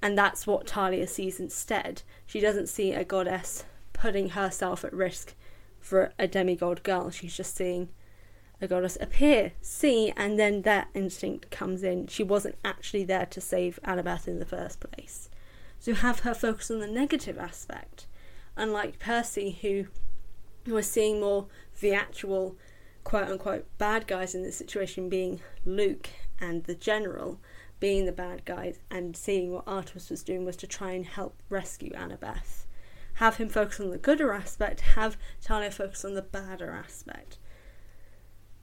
And 0.00 0.16
that's 0.16 0.46
what 0.46 0.66
Thalia 0.66 1.06
sees 1.06 1.38
instead. 1.38 2.04
She 2.24 2.40
doesn't 2.40 2.70
see 2.70 2.94
a 2.94 3.04
goddess 3.04 3.66
putting 3.92 4.30
herself 4.30 4.82
at 4.82 4.94
risk 4.94 5.34
for 5.78 6.14
a 6.18 6.26
demigod 6.26 6.82
girl. 6.82 7.10
She's 7.10 7.36
just 7.36 7.54
seeing 7.54 7.90
a 8.62 8.66
goddess 8.66 8.96
appear, 8.98 9.52
see, 9.60 10.10
and 10.16 10.38
then 10.38 10.62
that 10.62 10.88
instinct 10.94 11.50
comes 11.50 11.82
in. 11.82 12.06
She 12.06 12.22
wasn't 12.22 12.56
actually 12.64 13.04
there 13.04 13.26
to 13.26 13.42
save 13.42 13.78
Annabeth 13.84 14.26
in 14.26 14.38
the 14.38 14.46
first 14.46 14.80
place. 14.80 15.28
So 15.80 15.94
have 15.94 16.20
her 16.20 16.34
focus 16.34 16.70
on 16.70 16.80
the 16.80 16.86
negative 16.86 17.38
aspect, 17.38 18.06
unlike 18.54 18.98
Percy, 18.98 19.58
who 19.62 19.86
was 20.70 20.88
seeing 20.88 21.20
more 21.20 21.46
the 21.80 21.94
actual 21.94 22.56
quote 23.02 23.28
unquote 23.28 23.66
bad 23.78 24.06
guys 24.06 24.34
in 24.34 24.42
this 24.42 24.56
situation 24.56 25.08
being 25.08 25.40
Luke 25.64 26.10
and 26.38 26.64
the 26.64 26.74
general 26.74 27.40
being 27.80 28.04
the 28.04 28.12
bad 28.12 28.44
guys 28.44 28.78
and 28.90 29.16
seeing 29.16 29.52
what 29.52 29.64
Artemis 29.66 30.10
was 30.10 30.22
doing 30.22 30.44
was 30.44 30.56
to 30.56 30.66
try 30.66 30.92
and 30.92 31.06
help 31.06 31.42
rescue 31.48 31.92
Annabeth. 31.92 32.66
Have 33.14 33.36
him 33.36 33.48
focus 33.48 33.80
on 33.80 33.88
the 33.90 33.96
gooder 33.96 34.32
aspect, 34.32 34.80
have 34.80 35.16
Thalia 35.40 35.70
focus 35.70 36.04
on 36.04 36.14
the 36.14 36.22
badder 36.22 36.70
aspect. 36.70 37.38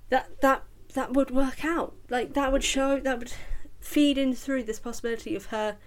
That 0.10 0.40
that 0.42 0.64
that 0.94 1.14
would 1.14 1.32
work 1.32 1.66
out. 1.66 1.96
Like 2.12 2.34
that 2.34 2.52
would 2.52 2.64
show 2.64 3.00
that 3.00 3.18
would 3.18 3.34
feed 3.80 4.20
in 4.20 4.36
through 4.36 4.64
this 4.64 4.80
possibility 4.80 5.36
of 5.36 5.48
her 5.48 5.78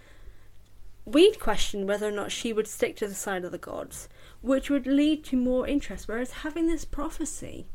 we'd 1.13 1.41
question 1.41 1.87
whether 1.87 2.09
or 2.09 2.13
not 2.13 2.33
she 2.33 2.53
would 2.53 2.67
stick 2.67 2.97
to 2.97 3.07
the 3.07 3.15
side 3.15 3.45
of 3.45 3.53
the 3.53 3.59
gods, 3.59 4.09
which 4.41 4.71
would 4.71 4.87
lead 4.87 5.25
to 5.25 5.37
more 5.37 5.67
interest. 5.67 6.09
Whereas 6.09 6.31
having 6.31 6.67
this 6.67 6.85
prophecy, 6.85 7.67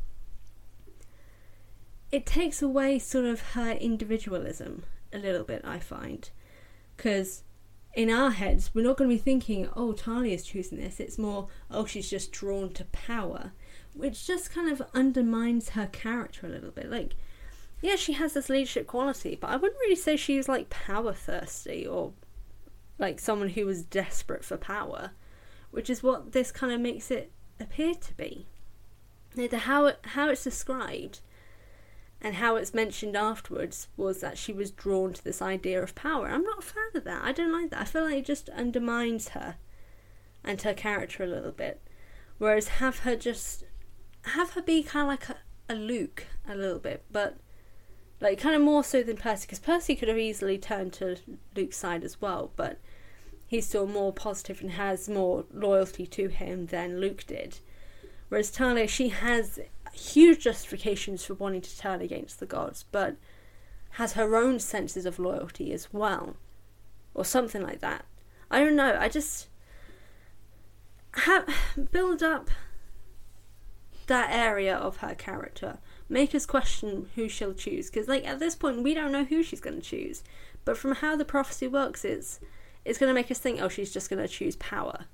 it 2.12 2.26
takes 2.26 2.62
away 2.62 2.98
sort 2.98 3.24
of 3.24 3.52
her 3.52 3.72
individualism 3.72 4.84
a 5.12 5.18
little 5.18 5.44
bit, 5.44 5.62
I 5.64 5.78
find. 5.78 6.28
Because 6.96 7.42
in 7.94 8.10
our 8.10 8.30
heads, 8.30 8.70
we're 8.74 8.84
not 8.84 8.96
going 8.96 9.10
to 9.10 9.16
be 9.16 9.20
thinking, 9.20 9.68
oh, 9.74 9.92
Thalia's 9.92 10.44
choosing 10.44 10.78
this. 10.78 11.00
It's 11.00 11.18
more, 11.18 11.48
oh, 11.70 11.86
she's 11.86 12.10
just 12.10 12.32
drawn 12.32 12.70
to 12.74 12.84
power, 12.86 13.52
which 13.94 14.26
just 14.26 14.52
kind 14.52 14.70
of 14.70 14.82
undermines 14.94 15.70
her 15.70 15.86
character 15.86 16.46
a 16.46 16.50
little 16.50 16.70
bit. 16.70 16.90
Like, 16.90 17.14
yeah, 17.80 17.96
she 17.96 18.12
has 18.14 18.34
this 18.34 18.48
leadership 18.48 18.86
quality, 18.86 19.36
but 19.40 19.50
I 19.50 19.56
wouldn't 19.56 19.80
really 19.80 19.96
say 19.96 20.16
she's 20.16 20.48
like 20.48 20.70
power 20.70 21.12
thirsty 21.12 21.86
or 21.86 22.12
like 22.98 23.20
someone 23.20 23.50
who 23.50 23.66
was 23.66 23.82
desperate 23.82 24.44
for 24.44 24.56
power, 24.56 25.12
which 25.70 25.90
is 25.90 26.02
what 26.02 26.32
this 26.32 26.50
kind 26.50 26.72
of 26.72 26.80
makes 26.80 27.10
it 27.10 27.32
appear 27.60 27.94
to 27.94 28.14
be. 28.14 28.46
How 29.52 29.86
it, 29.86 29.98
how 30.02 30.30
it's 30.30 30.44
described 30.44 31.20
and 32.22 32.36
how 32.36 32.56
it's 32.56 32.72
mentioned 32.72 33.16
afterwards 33.16 33.88
was 33.96 34.20
that 34.20 34.38
she 34.38 34.52
was 34.52 34.70
drawn 34.70 35.12
to 35.12 35.22
this 35.22 35.42
idea 35.42 35.82
of 35.82 35.94
power. 35.94 36.28
I'm 36.28 36.42
not 36.42 36.60
a 36.60 36.62
fan 36.62 36.90
of 36.94 37.04
that. 37.04 37.22
I 37.22 37.32
don't 37.32 37.52
like 37.52 37.70
that. 37.70 37.82
I 37.82 37.84
feel 37.84 38.04
like 38.04 38.16
it 38.16 38.24
just 38.24 38.48
undermines 38.50 39.28
her 39.30 39.56
and 40.42 40.60
her 40.62 40.72
character 40.72 41.24
a 41.24 41.28
little 41.28 41.52
bit. 41.52 41.82
Whereas 42.38 42.68
have 42.68 43.00
her 43.00 43.16
just 43.16 43.64
have 44.22 44.52
her 44.52 44.62
be 44.62 44.82
kind 44.82 45.02
of 45.02 45.08
like 45.08 45.28
a, 45.28 45.36
a 45.72 45.76
Luke 45.76 46.26
a 46.48 46.54
little 46.54 46.78
bit, 46.78 47.04
but 47.10 47.36
like 48.20 48.40
kind 48.40 48.56
of 48.56 48.62
more 48.62 48.82
so 48.82 49.02
than 49.02 49.16
Percy, 49.16 49.46
because 49.46 49.58
Percy 49.58 49.94
could 49.94 50.08
have 50.08 50.18
easily 50.18 50.58
turned 50.58 50.92
to 50.94 51.16
Luke's 51.54 51.76
side 51.76 52.02
as 52.02 52.20
well, 52.20 52.50
but 52.56 52.78
he's 53.46 53.66
still 53.66 53.86
more 53.86 54.12
positive 54.12 54.60
and 54.60 54.72
has 54.72 55.08
more 55.08 55.44
loyalty 55.52 56.06
to 56.06 56.28
him 56.28 56.66
than 56.66 57.00
Luke 57.00 57.24
did. 57.26 57.60
Whereas 58.28 58.50
Thalia, 58.50 58.88
she 58.88 59.10
has 59.10 59.60
huge 59.92 60.40
justifications 60.40 61.24
for 61.24 61.34
wanting 61.34 61.60
to 61.62 61.78
turn 61.78 62.00
against 62.00 62.40
the 62.40 62.46
gods, 62.46 62.84
but 62.90 63.16
has 63.90 64.14
her 64.14 64.34
own 64.36 64.58
senses 64.58 65.06
of 65.06 65.18
loyalty 65.18 65.72
as 65.72 65.92
well, 65.92 66.36
or 67.14 67.24
something 67.24 67.62
like 67.62 67.80
that. 67.80 68.04
I 68.50 68.60
don't 68.60 68.76
know. 68.76 68.96
I 68.98 69.08
just 69.08 69.48
have 71.12 71.48
build 71.90 72.22
up 72.22 72.50
that 74.06 74.30
area 74.30 74.76
of 74.76 74.98
her 74.98 75.14
character. 75.14 75.78
Make 76.08 76.34
us 76.34 76.46
question 76.46 77.08
who 77.14 77.28
she'll 77.28 77.54
choose, 77.54 77.90
because 77.90 78.08
like 78.08 78.26
at 78.26 78.38
this 78.38 78.54
point 78.54 78.82
we 78.82 78.94
don't 78.94 79.12
know 79.12 79.24
who 79.24 79.42
she's 79.42 79.60
going 79.60 79.76
to 79.76 79.82
choose. 79.82 80.22
But 80.64 80.76
from 80.76 80.96
how 80.96 81.16
the 81.16 81.24
prophecy 81.24 81.66
works, 81.66 82.04
it's 82.04 82.40
it's 82.84 82.98
going 82.98 83.10
to 83.10 83.14
make 83.14 83.30
us 83.30 83.40
think, 83.40 83.60
oh, 83.60 83.68
she's 83.68 83.92
just 83.92 84.08
going 84.08 84.22
to 84.22 84.28
choose 84.28 84.56
power, 84.56 85.06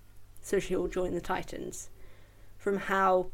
so 0.43 0.59
she'll 0.59 0.89
join 0.89 1.15
the 1.15 1.21
Titans. 1.21 1.89
From 2.59 2.77
how 2.77 3.29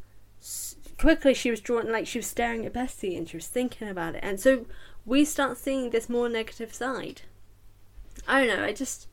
quickly 0.97 1.33
she 1.33 1.51
was 1.51 1.59
drawn, 1.59 1.91
like 1.91 2.07
she 2.07 2.19
was 2.19 2.27
staring 2.27 2.65
at 2.65 2.73
Bessie 2.73 3.17
and 3.17 3.27
she 3.27 3.35
was 3.37 3.47
thinking 3.47 3.89
about 3.89 4.15
it, 4.15 4.23
and 4.23 4.39
so 4.39 4.65
we 5.05 5.25
start 5.25 5.57
seeing 5.57 5.89
this 5.89 6.09
more 6.09 6.29
negative 6.29 6.73
side. 6.73 7.23
I 8.27 8.45
don't 8.45 8.57
know. 8.57 8.63
I 8.63 8.73
just 8.73 9.07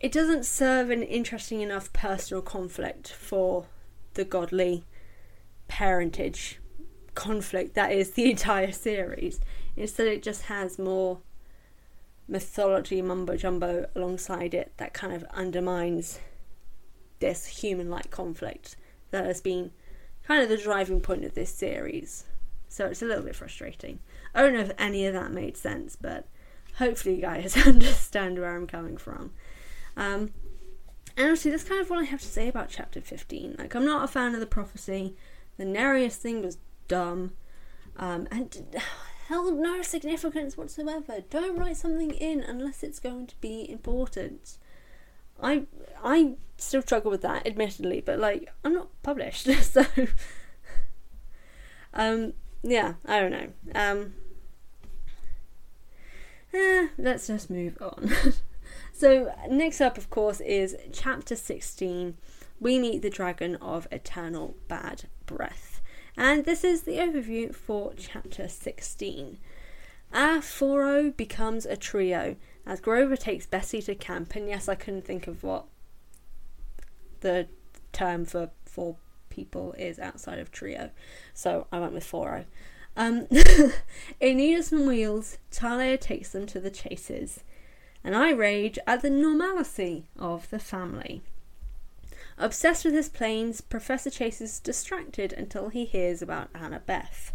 it 0.00 0.12
doesn't 0.12 0.44
serve 0.44 0.90
an 0.90 1.02
interesting 1.02 1.60
enough 1.60 1.92
personal 1.92 2.42
conflict 2.42 3.12
for 3.12 3.66
the 4.14 4.24
godly 4.24 4.84
parentage 5.68 6.58
conflict 7.14 7.74
that 7.74 7.92
is 7.92 8.12
the 8.12 8.30
entire 8.30 8.72
series. 8.72 9.40
Instead, 9.76 10.08
it 10.08 10.22
just 10.22 10.42
has 10.42 10.78
more 10.78 11.18
mythology 12.28 13.02
mumbo 13.02 13.36
jumbo 13.36 13.86
alongside 13.94 14.54
it 14.54 14.72
that 14.76 14.94
kind 14.94 15.12
of 15.12 15.24
undermines 15.34 16.20
this 17.18 17.46
human 17.46 17.90
like 17.90 18.10
conflict 18.10 18.76
that 19.10 19.24
has 19.24 19.40
been 19.40 19.70
kind 20.22 20.42
of 20.42 20.48
the 20.48 20.56
driving 20.56 21.00
point 21.00 21.24
of 21.24 21.34
this 21.34 21.50
series. 21.50 22.24
So 22.68 22.86
it's 22.86 23.02
a 23.02 23.04
little 23.04 23.24
bit 23.24 23.36
frustrating. 23.36 23.98
I 24.34 24.42
don't 24.42 24.54
know 24.54 24.60
if 24.60 24.72
any 24.78 25.06
of 25.06 25.14
that 25.14 25.30
made 25.30 25.56
sense, 25.56 25.96
but 25.96 26.26
hopefully 26.78 27.16
you 27.16 27.20
guys 27.20 27.56
understand 27.66 28.38
where 28.38 28.56
I'm 28.56 28.66
coming 28.66 28.96
from. 28.96 29.32
Um, 29.96 30.32
and 31.16 31.26
obviously, 31.26 31.50
that's 31.50 31.64
kind 31.64 31.82
of 31.82 31.90
what 31.90 31.98
I 31.98 32.04
have 32.04 32.22
to 32.22 32.26
say 32.26 32.48
about 32.48 32.70
chapter 32.70 33.00
15. 33.00 33.56
Like, 33.58 33.74
I'm 33.74 33.84
not 33.84 34.04
a 34.04 34.08
fan 34.08 34.32
of 34.32 34.40
the 34.40 34.46
prophecy. 34.46 35.14
The 35.58 35.66
Nereus 35.66 36.16
thing 36.16 36.42
was 36.42 36.56
dumb. 36.88 37.32
Um, 37.96 38.26
and 38.30 38.76
held 39.28 39.54
no 39.54 39.82
significance 39.82 40.56
whatsoever. 40.56 41.20
Don't 41.30 41.58
write 41.58 41.76
something 41.76 42.10
in 42.12 42.40
unless 42.40 42.82
it's 42.82 42.98
going 42.98 43.26
to 43.28 43.36
be 43.40 43.70
important. 43.70 44.58
I 45.42 45.64
I 46.02 46.34
still 46.56 46.82
struggle 46.82 47.10
with 47.10 47.22
that, 47.22 47.46
admittedly, 47.46 48.02
but 48.04 48.18
like 48.18 48.52
I'm 48.64 48.74
not 48.74 48.88
published, 49.02 49.46
so 49.62 49.84
um 51.94 52.34
yeah, 52.62 52.94
I 53.06 53.20
don't 53.20 53.30
know. 53.30 53.48
Um 53.74 54.14
eh, 56.52 56.88
let's 56.98 57.26
just 57.26 57.50
move 57.50 57.78
on. 57.80 58.12
so 58.92 59.32
next 59.48 59.80
up 59.80 59.98
of 59.98 60.10
course 60.10 60.40
is 60.40 60.76
chapter 60.92 61.36
16. 61.36 62.16
We 62.60 62.78
meet 62.78 63.02
the 63.02 63.10
dragon 63.10 63.56
of 63.56 63.88
eternal 63.90 64.54
bad 64.68 65.04
breath. 65.26 65.71
And 66.16 66.44
this 66.44 66.62
is 66.62 66.82
the 66.82 66.98
overview 66.98 67.54
for 67.54 67.92
chapter 67.96 68.48
16. 68.48 69.38
Our 70.12 70.42
Foro 70.42 71.10
becomes 71.10 71.64
a 71.64 71.76
trio 71.76 72.36
as 72.66 72.80
Grover 72.80 73.16
takes 73.16 73.46
Bessie 73.46 73.82
to 73.82 73.94
camp, 73.94 74.34
and 74.36 74.48
yes, 74.48 74.68
I 74.68 74.74
couldn't 74.74 75.06
think 75.06 75.26
of 75.26 75.42
what 75.42 75.64
the 77.20 77.48
term 77.92 78.24
for 78.24 78.50
four 78.64 78.96
people 79.30 79.72
is 79.78 79.98
outside 79.98 80.38
of 80.38 80.52
trio, 80.52 80.90
so 81.32 81.66
I 81.72 81.80
went 81.80 81.94
with 81.94 82.04
Foro. 82.04 82.44
Um, 82.96 83.26
in 84.20 84.36
Need 84.36 84.62
Some 84.64 84.86
Wheels, 84.86 85.38
Talia 85.50 85.96
takes 85.96 86.30
them 86.30 86.46
to 86.46 86.60
the 86.60 86.70
chases, 86.70 87.42
and 88.04 88.14
I 88.14 88.30
rage 88.30 88.78
at 88.86 89.00
the 89.00 89.10
normalcy 89.10 90.04
of 90.18 90.50
the 90.50 90.58
family. 90.58 91.22
Obsessed 92.38 92.84
with 92.84 92.94
his 92.94 93.08
planes, 93.08 93.60
Professor 93.60 94.10
Chase 94.10 94.40
is 94.40 94.58
distracted 94.58 95.32
until 95.32 95.68
he 95.68 95.84
hears 95.84 96.22
about 96.22 96.52
Annabeth. 96.52 97.32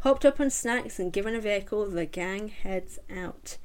Hopped 0.00 0.24
up 0.24 0.38
on 0.38 0.50
snacks 0.50 0.98
and 0.98 1.12
given 1.12 1.34
a 1.34 1.40
vehicle, 1.40 1.88
the 1.88 2.04
gang 2.04 2.48
heads 2.48 2.98
out. 3.14 3.56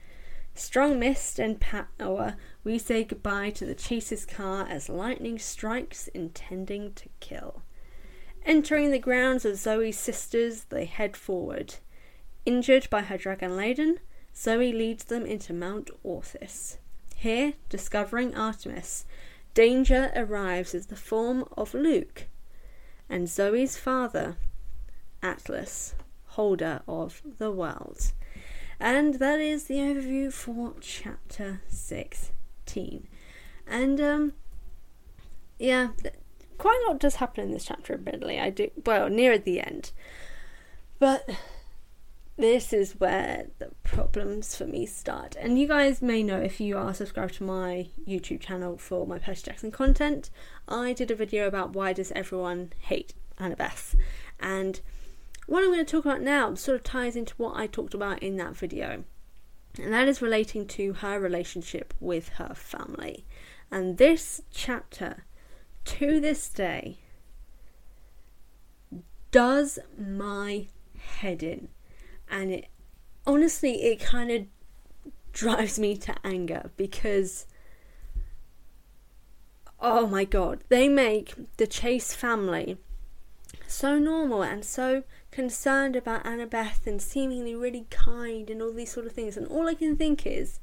Strong 0.56 1.00
mist 1.00 1.40
and 1.40 1.60
power, 1.60 2.36
we 2.64 2.78
say 2.78 3.04
goodbye 3.04 3.50
to 3.52 3.66
the 3.66 3.76
chase's 3.76 4.26
car 4.26 4.66
as 4.68 4.90
lightning 4.90 5.38
strikes, 5.38 6.08
intending 6.10 6.94
to 6.94 7.10
kill. 7.20 7.62
Entering 8.46 8.92
the 8.92 9.00
grounds 9.00 9.46
of 9.46 9.58
Zoe's 9.58 9.98
sisters, 9.98 10.66
they 10.66 10.86
head 10.86 11.16
forward. 11.16 11.76
Injured 12.46 12.90
by 12.90 13.02
her 13.02 13.18
dragon 13.18 13.52
Ladon, 13.52 14.00
Zoe 14.36 14.72
leads 14.72 15.04
them 15.06 15.26
into 15.26 15.54
Mount 15.54 15.90
Orthis. 16.04 16.78
Here, 17.16 17.54
discovering 17.68 18.34
Artemis, 18.34 19.06
danger 19.54 20.12
arrives 20.16 20.74
in 20.74 20.84
the 20.88 20.96
form 20.96 21.46
of 21.58 21.74
Luke 21.74 22.28
and 23.10 23.28
Zoe's 23.28 23.78
father, 23.78 24.38
Atlas, 25.22 25.96
holder 26.28 26.82
of 26.88 27.22
the 27.40 27.52
world. 27.52 28.12
And 28.80 29.16
that 29.16 29.40
is 29.40 29.66
the 29.66 29.76
overview 29.76 30.32
for 30.32 30.74
chapter 30.80 31.62
16. 31.68 33.08
And, 33.68 34.00
um, 34.00 34.34
yeah, 35.58 35.90
quite 36.58 36.82
a 36.86 36.90
lot 36.90 37.00
does 37.00 37.16
happen 37.16 37.46
in 37.46 37.52
this 37.52 37.66
chapter, 37.66 37.94
admittedly. 37.94 38.40
I 38.40 38.52
do, 38.52 38.72
well, 38.86 39.10
near 39.10 39.38
the 39.38 39.60
end. 39.60 39.92
But 41.00 41.30
this 42.40 42.72
is 42.72 42.94
where 42.94 43.48
the 43.60 43.70
problems 43.84 44.56
for 44.56 44.66
me 44.66 44.86
start. 44.86 45.36
And 45.36 45.60
you 45.60 45.68
guys 45.68 46.02
may 46.02 46.24
know 46.24 46.40
if 46.40 46.62
you 46.62 46.78
are 46.78 46.94
subscribed 46.94 47.34
to 47.36 47.44
my 47.44 47.90
YouTube 48.08 48.40
channel 48.40 48.78
for 48.78 49.06
my 49.06 49.20
Percy 49.20 49.44
Jackson 49.44 49.72
content, 49.72 50.30
I 50.66 50.94
did 50.94 51.12
a 51.12 51.16
video 51.16 51.48
about 51.48 51.74
why 51.74 51.92
does 51.92 52.14
everyone 52.14 52.72
hate 52.80 53.14
Annabeth. 53.38 53.94
And 54.40 54.80
what 55.48 55.64
I'm 55.64 55.74
going 55.74 55.86
to 55.86 55.92
talk 55.92 56.06
about 56.06 56.22
now 56.22 56.56
sort 56.56 56.76
of 56.76 56.84
ties 56.84 57.18
into 57.18 57.34
what 57.36 57.58
I 57.58 57.68
talked 57.68 57.94
about 57.94 58.24
in 58.24 58.38
that 58.38 58.56
video. 58.56 59.04
And 59.78 59.92
that 59.92 60.08
is 60.08 60.22
relating 60.22 60.66
to 60.68 60.94
her 60.94 61.20
relationship 61.20 61.94
with 62.00 62.30
her 62.30 62.54
family. 62.56 63.26
And 63.70 63.98
this 63.98 64.42
chapter, 64.50 65.26
to 65.86 66.22
this 66.22 66.48
day, 66.48 67.00
does 69.32 69.78
my 69.98 70.68
head 70.98 71.44
in 71.44 71.68
and 72.30 72.52
it 72.52 72.68
honestly 73.26 73.84
it 73.84 74.00
kind 74.00 74.32
of 74.32 74.46
drives 75.32 75.78
me 75.80 75.96
to 75.96 76.16
anger 76.24 76.72
because 76.78 77.46
oh 79.80 80.08
my 80.08 80.24
god 80.24 80.64
they 80.70 80.90
make 80.90 81.34
the 81.58 81.68
chase 81.68 82.14
family 82.14 82.78
so 83.68 84.00
normal 84.00 84.44
and 84.44 84.66
so 84.66 85.04
concerned 85.32 85.96
about 85.96 86.24
annabeth 86.24 86.88
and 86.88 87.02
seemingly 87.02 87.56
really 87.56 87.86
kind 87.90 88.50
and 88.50 88.62
all 88.62 88.74
these 88.74 88.92
sort 88.92 89.06
of 89.06 89.12
things. 89.12 89.38
And 89.38 89.48
all 89.48 89.68
i 89.68 89.74
can 89.74 89.96
think 89.96 90.26
is 90.26 90.60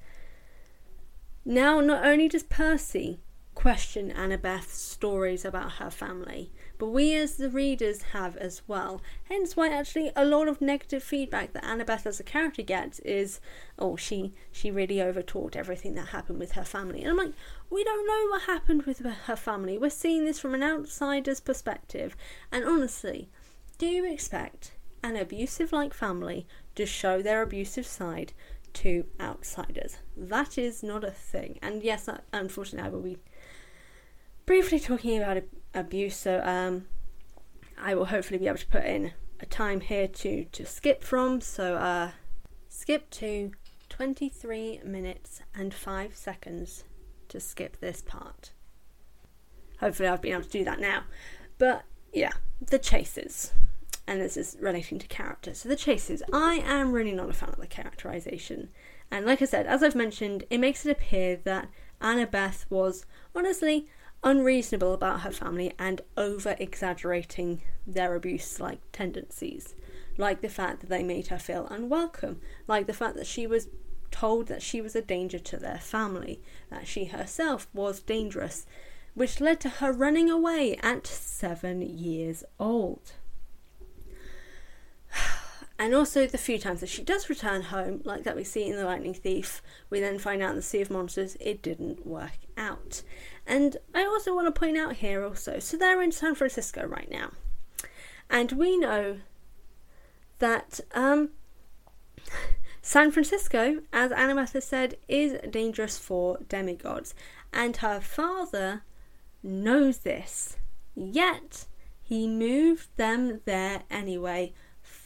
now 1.44 1.80
not 1.80 2.04
only 2.04 2.28
does 2.28 2.42
percy 2.42 3.20
question 3.54 4.10
annabeth's 4.12 4.76
stories 4.76 5.44
about 5.44 5.72
her 5.72 5.90
family 5.90 6.50
but 6.78 6.86
we 6.86 7.14
as 7.14 7.36
the 7.36 7.48
readers 7.48 8.02
have 8.12 8.36
as 8.36 8.62
well. 8.66 9.00
Hence 9.24 9.56
why 9.56 9.68
actually 9.68 10.12
a 10.14 10.24
lot 10.24 10.48
of 10.48 10.60
negative 10.60 11.02
feedback 11.02 11.52
that 11.52 11.64
Annabeth 11.64 12.06
as 12.06 12.20
a 12.20 12.24
character 12.24 12.62
gets 12.62 12.98
is, 13.00 13.40
oh, 13.78 13.96
she 13.96 14.34
she 14.52 14.70
really 14.70 14.96
overtalked 14.96 15.56
everything 15.56 15.94
that 15.94 16.08
happened 16.08 16.38
with 16.38 16.52
her 16.52 16.64
family. 16.64 17.02
And 17.02 17.10
I'm 17.10 17.16
like, 17.16 17.34
we 17.70 17.84
don't 17.84 18.06
know 18.06 18.30
what 18.30 18.42
happened 18.42 18.82
with 18.82 18.98
her 18.98 19.36
family. 19.36 19.78
We're 19.78 19.90
seeing 19.90 20.24
this 20.24 20.38
from 20.38 20.54
an 20.54 20.62
outsider's 20.62 21.40
perspective. 21.40 22.16
And 22.52 22.64
honestly, 22.64 23.28
do 23.78 23.86
you 23.86 24.10
expect 24.10 24.72
an 25.02 25.16
abusive 25.16 25.72
like 25.72 25.94
family 25.94 26.46
to 26.74 26.86
show 26.86 27.22
their 27.22 27.42
abusive 27.42 27.86
side 27.86 28.32
to 28.74 29.04
outsiders? 29.20 29.98
That 30.16 30.58
is 30.58 30.82
not 30.82 31.04
a 31.04 31.10
thing. 31.10 31.58
And 31.62 31.82
yes, 31.82 32.08
unfortunately, 32.32 32.86
I 32.86 32.90
will 32.90 33.02
be 33.02 33.18
briefly 34.46 34.80
talking 34.80 35.20
about 35.20 35.42
abuse. 35.74 36.16
So 36.16 36.40
um, 36.44 36.86
I 37.78 37.94
will 37.94 38.06
hopefully 38.06 38.38
be 38.38 38.46
able 38.46 38.58
to 38.58 38.66
put 38.66 38.84
in 38.84 39.12
a 39.40 39.46
time 39.46 39.80
here 39.80 40.08
to 40.08 40.44
to 40.44 40.64
skip 40.64 41.02
from. 41.02 41.40
So 41.40 41.74
uh, 41.74 42.12
skip 42.68 43.10
to 43.10 43.52
23 43.88 44.80
minutes 44.84 45.40
and 45.54 45.72
5 45.72 46.16
seconds 46.16 46.84
to 47.28 47.40
skip 47.40 47.80
this 47.80 48.02
part. 48.02 48.52
Hopefully, 49.80 50.08
I've 50.08 50.22
been 50.22 50.32
able 50.32 50.44
to 50.44 50.50
do 50.50 50.64
that 50.64 50.80
now. 50.80 51.04
But 51.58 51.84
yeah, 52.12 52.32
the 52.60 52.78
chases. 52.78 53.52
And 54.08 54.20
this 54.20 54.36
is 54.36 54.56
relating 54.60 55.00
to 55.00 55.08
characters. 55.08 55.58
So, 55.58 55.68
the 55.68 55.76
chases. 55.76 56.22
I 56.32 56.62
am 56.64 56.92
really 56.92 57.12
not 57.12 57.28
a 57.28 57.32
fan 57.32 57.50
of 57.50 57.56
the 57.56 57.66
characterization. 57.66 58.68
And 59.10 59.26
like 59.26 59.42
I 59.42 59.46
said, 59.46 59.66
as 59.66 59.82
I've 59.82 59.96
mentioned, 59.96 60.44
it 60.48 60.58
makes 60.58 60.86
it 60.86 60.90
appear 60.90 61.36
that 61.44 61.68
Annabeth 62.00 62.66
was 62.70 63.04
honestly 63.34 63.88
unreasonable 64.26 64.92
about 64.92 65.20
her 65.20 65.30
family 65.30 65.72
and 65.78 66.00
over 66.16 66.56
exaggerating 66.58 67.62
their 67.86 68.16
abuse 68.16 68.58
like 68.58 68.80
tendencies. 68.90 69.76
Like 70.18 70.40
the 70.40 70.48
fact 70.48 70.80
that 70.80 70.88
they 70.88 71.04
made 71.04 71.28
her 71.28 71.38
feel 71.38 71.68
unwelcome, 71.68 72.40
like 72.66 72.88
the 72.88 72.92
fact 72.92 73.14
that 73.14 73.26
she 73.26 73.46
was 73.46 73.68
told 74.10 74.48
that 74.48 74.62
she 74.62 74.80
was 74.80 74.96
a 74.96 75.00
danger 75.00 75.38
to 75.38 75.56
their 75.58 75.78
family, 75.78 76.40
that 76.70 76.88
she 76.88 77.04
herself 77.04 77.68
was 77.72 78.00
dangerous, 78.00 78.66
which 79.14 79.40
led 79.40 79.60
to 79.60 79.68
her 79.68 79.92
running 79.92 80.28
away 80.28 80.76
at 80.82 81.06
seven 81.06 81.80
years 81.80 82.42
old. 82.58 83.12
And 85.78 85.94
also 85.94 86.26
the 86.26 86.38
few 86.38 86.58
times 86.58 86.80
that 86.80 86.88
she 86.88 87.02
does 87.02 87.28
return 87.28 87.62
home, 87.62 88.00
like 88.04 88.24
that 88.24 88.36
we 88.36 88.44
see 88.44 88.66
in 88.66 88.76
The 88.76 88.84
Lightning 88.84 89.12
Thief, 89.12 89.60
we 89.90 90.00
then 90.00 90.18
find 90.18 90.42
out 90.42 90.50
in 90.50 90.56
the 90.56 90.62
Sea 90.62 90.80
of 90.80 90.90
Monsters 90.90 91.36
it 91.38 91.60
didn't 91.60 92.06
work 92.06 92.38
out. 92.56 93.02
And 93.46 93.76
I 93.94 94.04
also 94.04 94.34
want 94.34 94.46
to 94.46 94.58
point 94.58 94.78
out 94.78 94.96
here 94.96 95.22
also, 95.22 95.58
so 95.58 95.76
they're 95.76 96.02
in 96.02 96.12
San 96.12 96.34
Francisco 96.34 96.86
right 96.86 97.10
now. 97.10 97.30
And 98.30 98.52
we 98.52 98.76
know 98.78 99.18
that 100.38 100.80
um, 100.94 101.30
San 102.82 103.10
Francisco, 103.10 103.82
as 103.92 104.10
Annabeth 104.12 104.52
has 104.52 104.64
said, 104.64 104.96
is 105.08 105.38
dangerous 105.50 105.98
for 105.98 106.38
demigods. 106.48 107.14
And 107.52 107.76
her 107.78 108.00
father 108.00 108.82
knows 109.42 109.98
this. 109.98 110.56
Yet 110.94 111.66
he 112.02 112.26
moved 112.26 112.88
them 112.96 113.40
there 113.44 113.82
anyway 113.90 114.54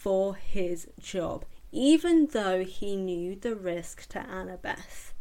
for 0.01 0.35
his 0.35 0.89
job, 0.99 1.45
even 1.71 2.29
though 2.33 2.65
he 2.65 2.97
knew 2.97 3.37
the 3.37 3.55
risk 3.55 4.09
to 4.09 4.19
Annabeth 4.21 5.13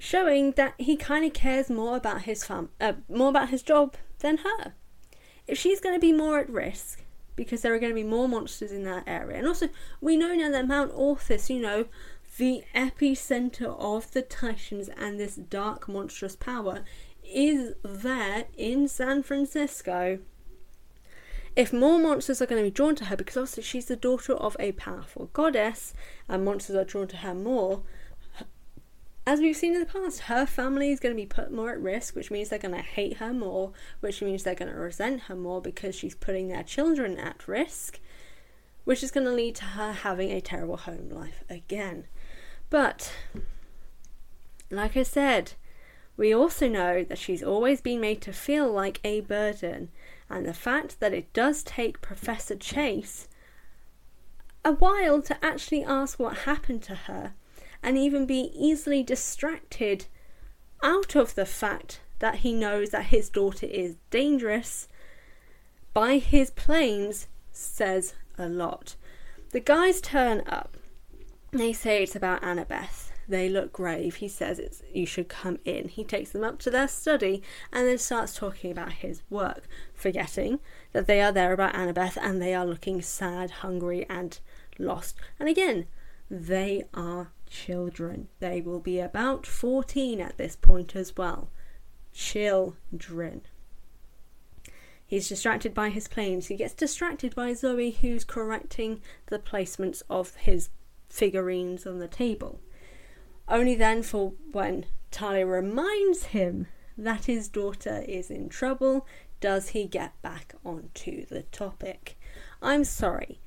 showing 0.00 0.52
that 0.52 0.74
he 0.78 0.96
kind 0.96 1.24
of 1.24 1.32
cares 1.32 1.68
more 1.70 1.96
about 1.96 2.22
his 2.22 2.42
fam- 2.42 2.70
uh, 2.80 2.94
more 3.08 3.28
about 3.28 3.50
his 3.50 3.62
job 3.62 3.94
than 4.20 4.38
her. 4.38 4.74
If 5.46 5.58
she's 5.58 5.80
going 5.80 5.94
to 5.94 6.00
be 6.00 6.12
more 6.12 6.38
at 6.38 6.50
risk 6.50 7.04
because 7.36 7.62
there 7.62 7.74
are 7.74 7.78
going 7.78 7.92
to 7.92 8.02
be 8.02 8.02
more 8.02 8.28
monsters 8.28 8.72
in 8.72 8.84
that 8.84 9.04
area, 9.06 9.38
and 9.38 9.46
also 9.46 9.68
we 10.00 10.16
know 10.16 10.34
now 10.34 10.50
that 10.50 10.66
Mount 10.66 10.92
Orthis, 10.92 11.48
you 11.48 11.60
know, 11.60 11.86
the 12.38 12.64
epicenter 12.74 13.78
of 13.78 14.10
the 14.12 14.22
Titans 14.22 14.88
and 14.96 15.20
this 15.20 15.36
dark 15.36 15.88
monstrous 15.88 16.36
power, 16.36 16.82
is 17.22 17.74
there 17.82 18.46
in 18.56 18.88
San 18.88 19.22
Francisco. 19.22 20.18
If 21.60 21.74
more 21.74 21.98
monsters 21.98 22.40
are 22.40 22.46
going 22.46 22.62
to 22.62 22.66
be 22.66 22.74
drawn 22.74 22.94
to 22.94 23.04
her, 23.04 23.16
because 23.18 23.36
obviously 23.36 23.64
she's 23.64 23.84
the 23.84 23.94
daughter 23.94 24.32
of 24.32 24.56
a 24.58 24.72
powerful 24.72 25.28
goddess, 25.34 25.92
and 26.26 26.42
monsters 26.42 26.74
are 26.74 26.86
drawn 26.86 27.06
to 27.08 27.18
her 27.18 27.34
more, 27.34 27.82
as 29.26 29.40
we've 29.40 29.54
seen 29.54 29.74
in 29.74 29.80
the 29.80 29.84
past, 29.84 30.20
her 30.20 30.46
family 30.46 30.90
is 30.90 31.00
going 31.00 31.14
to 31.14 31.20
be 31.20 31.26
put 31.26 31.52
more 31.52 31.70
at 31.70 31.78
risk, 31.78 32.16
which 32.16 32.30
means 32.30 32.48
they're 32.48 32.58
going 32.58 32.74
to 32.74 32.80
hate 32.80 33.18
her 33.18 33.34
more, 33.34 33.72
which 34.00 34.22
means 34.22 34.42
they're 34.42 34.54
going 34.54 34.72
to 34.72 34.78
resent 34.78 35.24
her 35.24 35.36
more 35.36 35.60
because 35.60 35.94
she's 35.94 36.14
putting 36.14 36.48
their 36.48 36.62
children 36.62 37.18
at 37.18 37.46
risk, 37.46 38.00
which 38.84 39.02
is 39.02 39.10
going 39.10 39.26
to 39.26 39.32
lead 39.32 39.54
to 39.56 39.64
her 39.64 39.92
having 39.92 40.30
a 40.30 40.40
terrible 40.40 40.78
home 40.78 41.10
life 41.10 41.44
again. 41.50 42.06
But, 42.70 43.12
like 44.70 44.96
I 44.96 45.02
said, 45.02 45.52
we 46.16 46.34
also 46.34 46.70
know 46.70 47.04
that 47.04 47.18
she's 47.18 47.42
always 47.42 47.82
been 47.82 48.00
made 48.00 48.22
to 48.22 48.32
feel 48.32 48.72
like 48.72 48.98
a 49.04 49.20
burden, 49.20 49.90
and 50.30 50.46
the 50.46 50.54
fact 50.54 51.00
that 51.00 51.12
it 51.12 51.32
does 51.32 51.62
take 51.62 52.00
Professor 52.00 52.54
Chase 52.54 53.28
a 54.64 54.72
while 54.72 55.20
to 55.22 55.44
actually 55.44 55.82
ask 55.82 56.18
what 56.18 56.38
happened 56.38 56.82
to 56.84 56.94
her 56.94 57.32
and 57.82 57.98
even 57.98 58.26
be 58.26 58.52
easily 58.54 59.02
distracted 59.02 60.06
out 60.82 61.16
of 61.16 61.34
the 61.34 61.46
fact 61.46 62.00
that 62.20 62.36
he 62.36 62.52
knows 62.52 62.90
that 62.90 63.06
his 63.06 63.28
daughter 63.28 63.66
is 63.66 63.96
dangerous 64.10 64.86
by 65.92 66.18
his 66.18 66.50
planes 66.50 67.26
says 67.52 68.14
a 68.38 68.48
lot. 68.48 68.96
The 69.50 69.60
guys 69.60 70.00
turn 70.00 70.42
up. 70.46 70.76
They 71.50 71.72
say 71.72 72.02
it's 72.02 72.14
about 72.14 72.42
Annabeth. 72.42 73.09
They 73.30 73.48
look 73.48 73.72
grave. 73.72 74.16
He 74.16 74.26
says 74.26 74.58
it's 74.58 74.82
you 74.92 75.06
should 75.06 75.28
come 75.28 75.60
in. 75.64 75.86
He 75.86 76.02
takes 76.02 76.30
them 76.30 76.42
up 76.42 76.58
to 76.60 76.70
their 76.70 76.88
study 76.88 77.44
and 77.72 77.86
then 77.86 77.96
starts 77.96 78.34
talking 78.34 78.72
about 78.72 78.94
his 78.94 79.22
work, 79.30 79.68
forgetting 79.94 80.58
that 80.92 81.06
they 81.06 81.22
are 81.22 81.30
there 81.30 81.52
about 81.52 81.74
Annabeth 81.74 82.18
and 82.20 82.42
they 82.42 82.54
are 82.54 82.66
looking 82.66 83.00
sad, 83.00 83.50
hungry, 83.50 84.04
and 84.10 84.40
lost. 84.80 85.16
And 85.38 85.48
again, 85.48 85.86
they 86.28 86.82
are 86.92 87.30
children. 87.48 88.26
They 88.40 88.60
will 88.60 88.80
be 88.80 88.98
about 88.98 89.46
14 89.46 90.20
at 90.20 90.36
this 90.36 90.56
point 90.56 90.96
as 90.96 91.16
well. 91.16 91.50
Children. 92.12 93.42
He's 95.06 95.28
distracted 95.28 95.72
by 95.72 95.90
his 95.90 96.08
planes. 96.08 96.48
He 96.48 96.56
gets 96.56 96.74
distracted 96.74 97.36
by 97.36 97.52
Zoe, 97.54 97.92
who's 97.92 98.24
correcting 98.24 99.00
the 99.26 99.38
placements 99.38 100.02
of 100.10 100.34
his 100.34 100.70
figurines 101.08 101.86
on 101.86 102.00
the 102.00 102.08
table. 102.08 102.60
Only 103.50 103.74
then, 103.74 104.04
for 104.04 104.34
when 104.52 104.86
Thalia 105.10 105.44
reminds 105.44 106.26
him 106.26 106.68
that 106.96 107.24
his 107.24 107.48
daughter 107.48 108.04
is 108.06 108.30
in 108.30 108.48
trouble, 108.48 109.06
does 109.40 109.70
he 109.70 109.86
get 109.86 110.20
back 110.22 110.54
onto 110.64 111.26
the 111.26 111.42
topic. 111.42 112.16
I'm 112.62 112.84
sorry. 112.84 113.40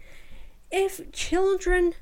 If 0.70 1.12
children 1.14 1.94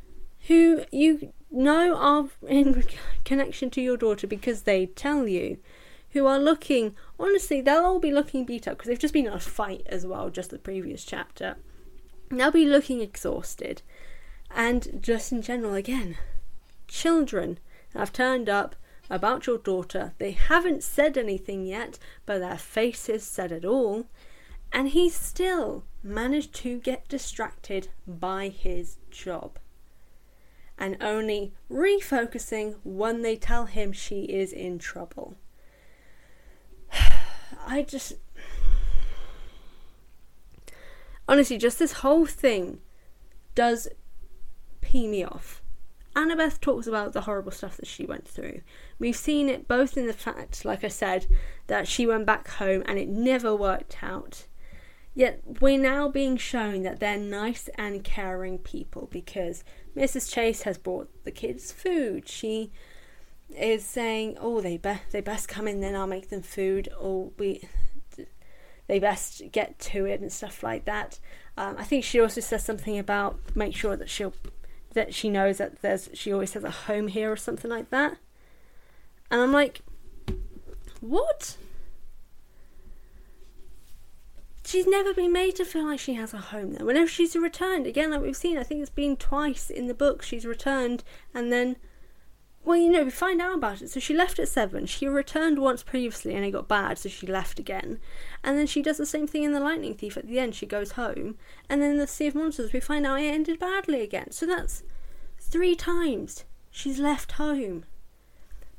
who 0.47 0.85
you 0.91 1.33
know 1.51 1.95
are 1.95 2.29
in 2.47 2.83
connection 3.25 3.69
to 3.71 3.81
your 3.81 3.97
daughter 3.97 4.25
because 4.25 4.63
they 4.63 4.87
tell 4.87 5.27
you 5.27 5.57
who 6.11 6.25
are 6.25 6.39
looking, 6.39 6.95
honestly, 7.19 7.61
they'll 7.61 7.85
all 7.85 7.99
be 7.99 8.11
looking 8.11 8.45
beat 8.45 8.67
up 8.67 8.77
because 8.77 8.87
they've 8.87 8.99
just 8.99 9.13
been 9.13 9.27
in 9.27 9.33
a 9.33 9.39
fight 9.39 9.83
as 9.85 10.05
well, 10.05 10.29
just 10.29 10.49
the 10.49 10.57
previous 10.57 11.03
chapter. 11.03 11.57
They'll 12.29 12.51
be 12.51 12.65
looking 12.65 13.01
exhausted. 13.01 13.83
And 14.49 14.99
just 15.01 15.31
in 15.31 15.41
general, 15.41 15.75
again, 15.75 16.17
children 16.87 17.59
have 17.93 18.13
turned 18.13 18.49
up 18.49 18.75
about 19.09 19.45
your 19.45 19.57
daughter. 19.57 20.13
They 20.17 20.31
haven't 20.31 20.83
said 20.83 21.17
anything 21.17 21.65
yet, 21.65 21.99
but 22.25 22.39
their 22.39 22.57
faces 22.57 23.23
said 23.23 23.51
it 23.51 23.65
all. 23.65 24.05
And 24.71 24.89
he 24.89 25.09
still 25.09 25.83
managed 26.01 26.55
to 26.55 26.79
get 26.79 27.09
distracted 27.09 27.89
by 28.07 28.47
his 28.47 28.97
job. 29.11 29.59
And 30.77 30.97
only 31.01 31.53
refocusing 31.69 32.75
when 32.83 33.21
they 33.21 33.35
tell 33.35 33.65
him 33.65 33.91
she 33.91 34.23
is 34.23 34.53
in 34.53 34.79
trouble. 34.79 35.35
I 37.67 37.83
just. 37.83 38.13
Honestly, 41.27 41.57
just 41.57 41.79
this 41.79 41.93
whole 41.93 42.25
thing 42.25 42.79
does 43.53 43.89
pee 44.79 45.07
me 45.07 45.23
off. 45.23 45.60
Annabeth 46.15 46.59
talks 46.59 46.87
about 46.87 47.13
the 47.13 47.21
horrible 47.21 47.51
stuff 47.51 47.77
that 47.77 47.87
she 47.87 48.05
went 48.05 48.27
through. 48.27 48.61
We've 48.99 49.15
seen 49.15 49.47
it 49.47 49.67
both 49.67 49.97
in 49.97 50.07
the 50.07 50.13
fact, 50.13 50.65
like 50.65 50.83
I 50.83 50.89
said, 50.89 51.27
that 51.67 51.87
she 51.87 52.05
went 52.05 52.25
back 52.25 52.47
home 52.49 52.83
and 52.85 52.99
it 52.99 53.07
never 53.07 53.55
worked 53.55 54.03
out. 54.03 54.45
Yet 55.13 55.41
we're 55.59 55.77
now 55.77 56.07
being 56.07 56.37
shown 56.37 56.83
that 56.83 56.99
they're 56.99 57.17
nice 57.17 57.69
and 57.75 58.03
caring 58.03 58.57
people 58.57 59.09
because 59.11 59.63
Mrs. 59.95 60.31
Chase 60.31 60.61
has 60.63 60.77
brought 60.77 61.09
the 61.23 61.31
kids 61.31 61.71
food. 61.71 62.29
She 62.29 62.71
is 63.49 63.85
saying, 63.85 64.37
"Oh, 64.39 64.61
they 64.61 64.77
be- 64.77 65.01
they 65.11 65.19
best 65.19 65.49
come 65.49 65.67
in, 65.67 65.81
then 65.81 65.95
I'll 65.95 66.07
make 66.07 66.29
them 66.29 66.41
food." 66.41 66.87
Or 66.97 67.31
we, 67.37 67.67
they 68.87 68.99
best 68.99 69.41
get 69.51 69.79
to 69.79 70.05
it 70.05 70.21
and 70.21 70.31
stuff 70.31 70.63
like 70.63 70.85
that. 70.85 71.19
Um, 71.57 71.75
I 71.77 71.83
think 71.83 72.05
she 72.05 72.21
also 72.21 72.39
says 72.39 72.63
something 72.63 72.97
about 72.97 73.37
make 73.53 73.75
sure 73.75 73.97
that 73.97 74.09
she'll 74.09 74.33
that 74.93 75.13
she 75.13 75.29
knows 75.29 75.57
that 75.57 75.81
there's 75.81 76.09
she 76.13 76.31
always 76.31 76.53
has 76.53 76.63
a 76.63 76.71
home 76.71 77.07
here 77.07 77.31
or 77.31 77.37
something 77.37 77.71
like 77.71 77.89
that. 77.89 78.17
And 79.29 79.41
I'm 79.41 79.53
like, 79.53 79.81
what? 80.99 81.57
She's 84.65 84.87
never 84.87 85.13
been 85.13 85.33
made 85.33 85.55
to 85.55 85.65
feel 85.65 85.85
like 85.85 85.99
she 85.99 86.13
has 86.13 86.33
a 86.33 86.37
home 86.37 86.73
there. 86.73 86.85
Whenever 86.85 87.07
she's 87.07 87.35
returned, 87.35 87.87
again, 87.87 88.11
like 88.11 88.21
we've 88.21 88.35
seen, 88.35 88.57
I 88.57 88.63
think 88.63 88.81
it's 88.81 88.89
been 88.89 89.17
twice 89.17 89.69
in 89.69 89.87
the 89.87 89.93
book, 89.93 90.21
she's 90.21 90.45
returned 90.45 91.03
and 91.33 91.51
then 91.51 91.77
well, 92.63 92.77
you 92.77 92.91
know, 92.91 93.03
we 93.03 93.09
find 93.09 93.41
out 93.41 93.55
about 93.55 93.81
it. 93.81 93.89
So 93.89 93.99
she 93.99 94.13
left 94.13 94.37
at 94.37 94.47
seven. 94.47 94.85
She 94.85 95.07
returned 95.07 95.59
once 95.59 95.81
previously 95.81 96.35
and 96.35 96.45
it 96.45 96.51
got 96.51 96.67
bad, 96.67 96.99
so 96.99 97.09
she 97.09 97.25
left 97.25 97.59
again. 97.59 97.99
And 98.43 98.57
then 98.57 98.67
she 98.67 98.83
does 98.83 98.97
the 98.97 99.05
same 99.05 99.25
thing 99.25 99.43
in 99.43 99.51
The 99.51 99.59
Lightning 99.59 99.95
Thief 99.95 100.15
at 100.15 100.27
the 100.27 100.37
end. 100.37 100.53
She 100.53 100.67
goes 100.67 100.91
home. 100.91 101.37
And 101.69 101.81
then 101.81 101.97
The 101.97 102.05
Sea 102.05 102.27
of 102.27 102.35
Monsters, 102.35 102.71
we 102.71 102.79
find 102.79 103.05
out 103.05 103.21
it 103.21 103.33
ended 103.33 103.59
badly 103.59 104.01
again. 104.01 104.31
So 104.31 104.45
that's 104.45 104.83
three 105.39 105.75
times 105.75 106.45
she's 106.69 106.99
left 106.99 107.33
home 107.33 107.85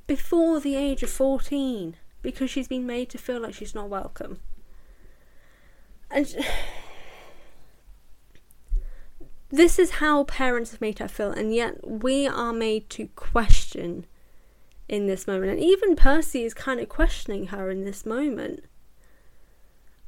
before 0.06 0.60
the 0.60 0.76
age 0.76 1.02
of 1.02 1.10
14 1.10 1.96
because 2.22 2.50
she's 2.50 2.68
been 2.68 2.86
made 2.86 3.10
to 3.10 3.18
feel 3.18 3.40
like 3.40 3.54
she's 3.54 3.74
not 3.74 3.88
welcome. 3.88 4.38
And. 6.08 6.36
This 9.52 9.78
is 9.78 9.90
how 9.90 10.24
parents 10.24 10.70
have 10.70 10.80
made 10.80 10.98
her 10.98 11.08
feel, 11.08 11.30
and 11.30 11.54
yet 11.54 11.86
we 11.86 12.26
are 12.26 12.54
made 12.54 12.88
to 12.90 13.08
question 13.08 14.06
in 14.88 15.06
this 15.06 15.26
moment. 15.26 15.52
And 15.52 15.60
even 15.60 15.94
Percy 15.94 16.42
is 16.42 16.54
kind 16.54 16.80
of 16.80 16.88
questioning 16.88 17.48
her 17.48 17.70
in 17.70 17.84
this 17.84 18.06
moment 18.06 18.64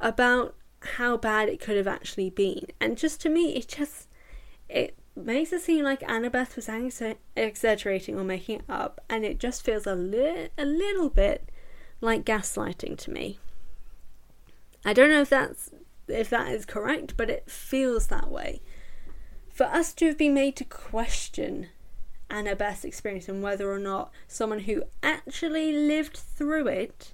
about 0.00 0.56
how 0.80 1.18
bad 1.18 1.50
it 1.50 1.60
could 1.60 1.76
have 1.76 1.86
actually 1.86 2.30
been. 2.30 2.68
And 2.80 2.96
just 2.96 3.20
to 3.20 3.28
me, 3.28 3.54
it 3.54 3.68
just 3.68 4.08
it 4.66 4.96
makes 5.14 5.52
it 5.52 5.60
seem 5.60 5.84
like 5.84 6.00
Annabeth 6.00 6.56
was 6.56 6.70
exaggerating 7.36 8.18
or 8.18 8.24
making 8.24 8.60
it 8.60 8.64
up, 8.66 8.98
and 9.10 9.26
it 9.26 9.38
just 9.38 9.62
feels 9.62 9.86
a 9.86 9.94
li- 9.94 10.48
a 10.56 10.64
little 10.64 11.10
bit 11.10 11.50
like 12.00 12.24
gaslighting 12.24 12.96
to 12.96 13.10
me. 13.10 13.38
I 14.86 14.94
don't 14.94 15.10
know 15.10 15.20
if 15.20 15.28
that's 15.28 15.68
if 16.08 16.30
that 16.30 16.50
is 16.50 16.64
correct, 16.64 17.18
but 17.18 17.28
it 17.28 17.50
feels 17.50 18.06
that 18.06 18.30
way 18.30 18.62
for 19.54 19.64
us 19.66 19.94
to 19.94 20.06
have 20.06 20.18
been 20.18 20.34
made 20.34 20.56
to 20.56 20.64
question 20.64 21.68
Annabeth's 22.28 22.84
experience 22.84 23.28
and 23.28 23.42
whether 23.42 23.70
or 23.70 23.78
not 23.78 24.10
someone 24.26 24.60
who 24.60 24.82
actually 25.02 25.72
lived 25.72 26.16
through 26.16 26.66
it 26.66 27.12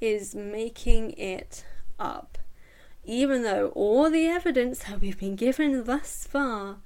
is 0.00 0.36
making 0.36 1.10
it 1.12 1.64
up, 1.98 2.38
even 3.04 3.42
though 3.42 3.68
all 3.74 4.08
the 4.08 4.26
evidence 4.26 4.84
that 4.84 5.00
we've 5.00 5.18
been 5.18 5.34
given 5.34 5.82
thus 5.84 6.26
far 6.30 6.76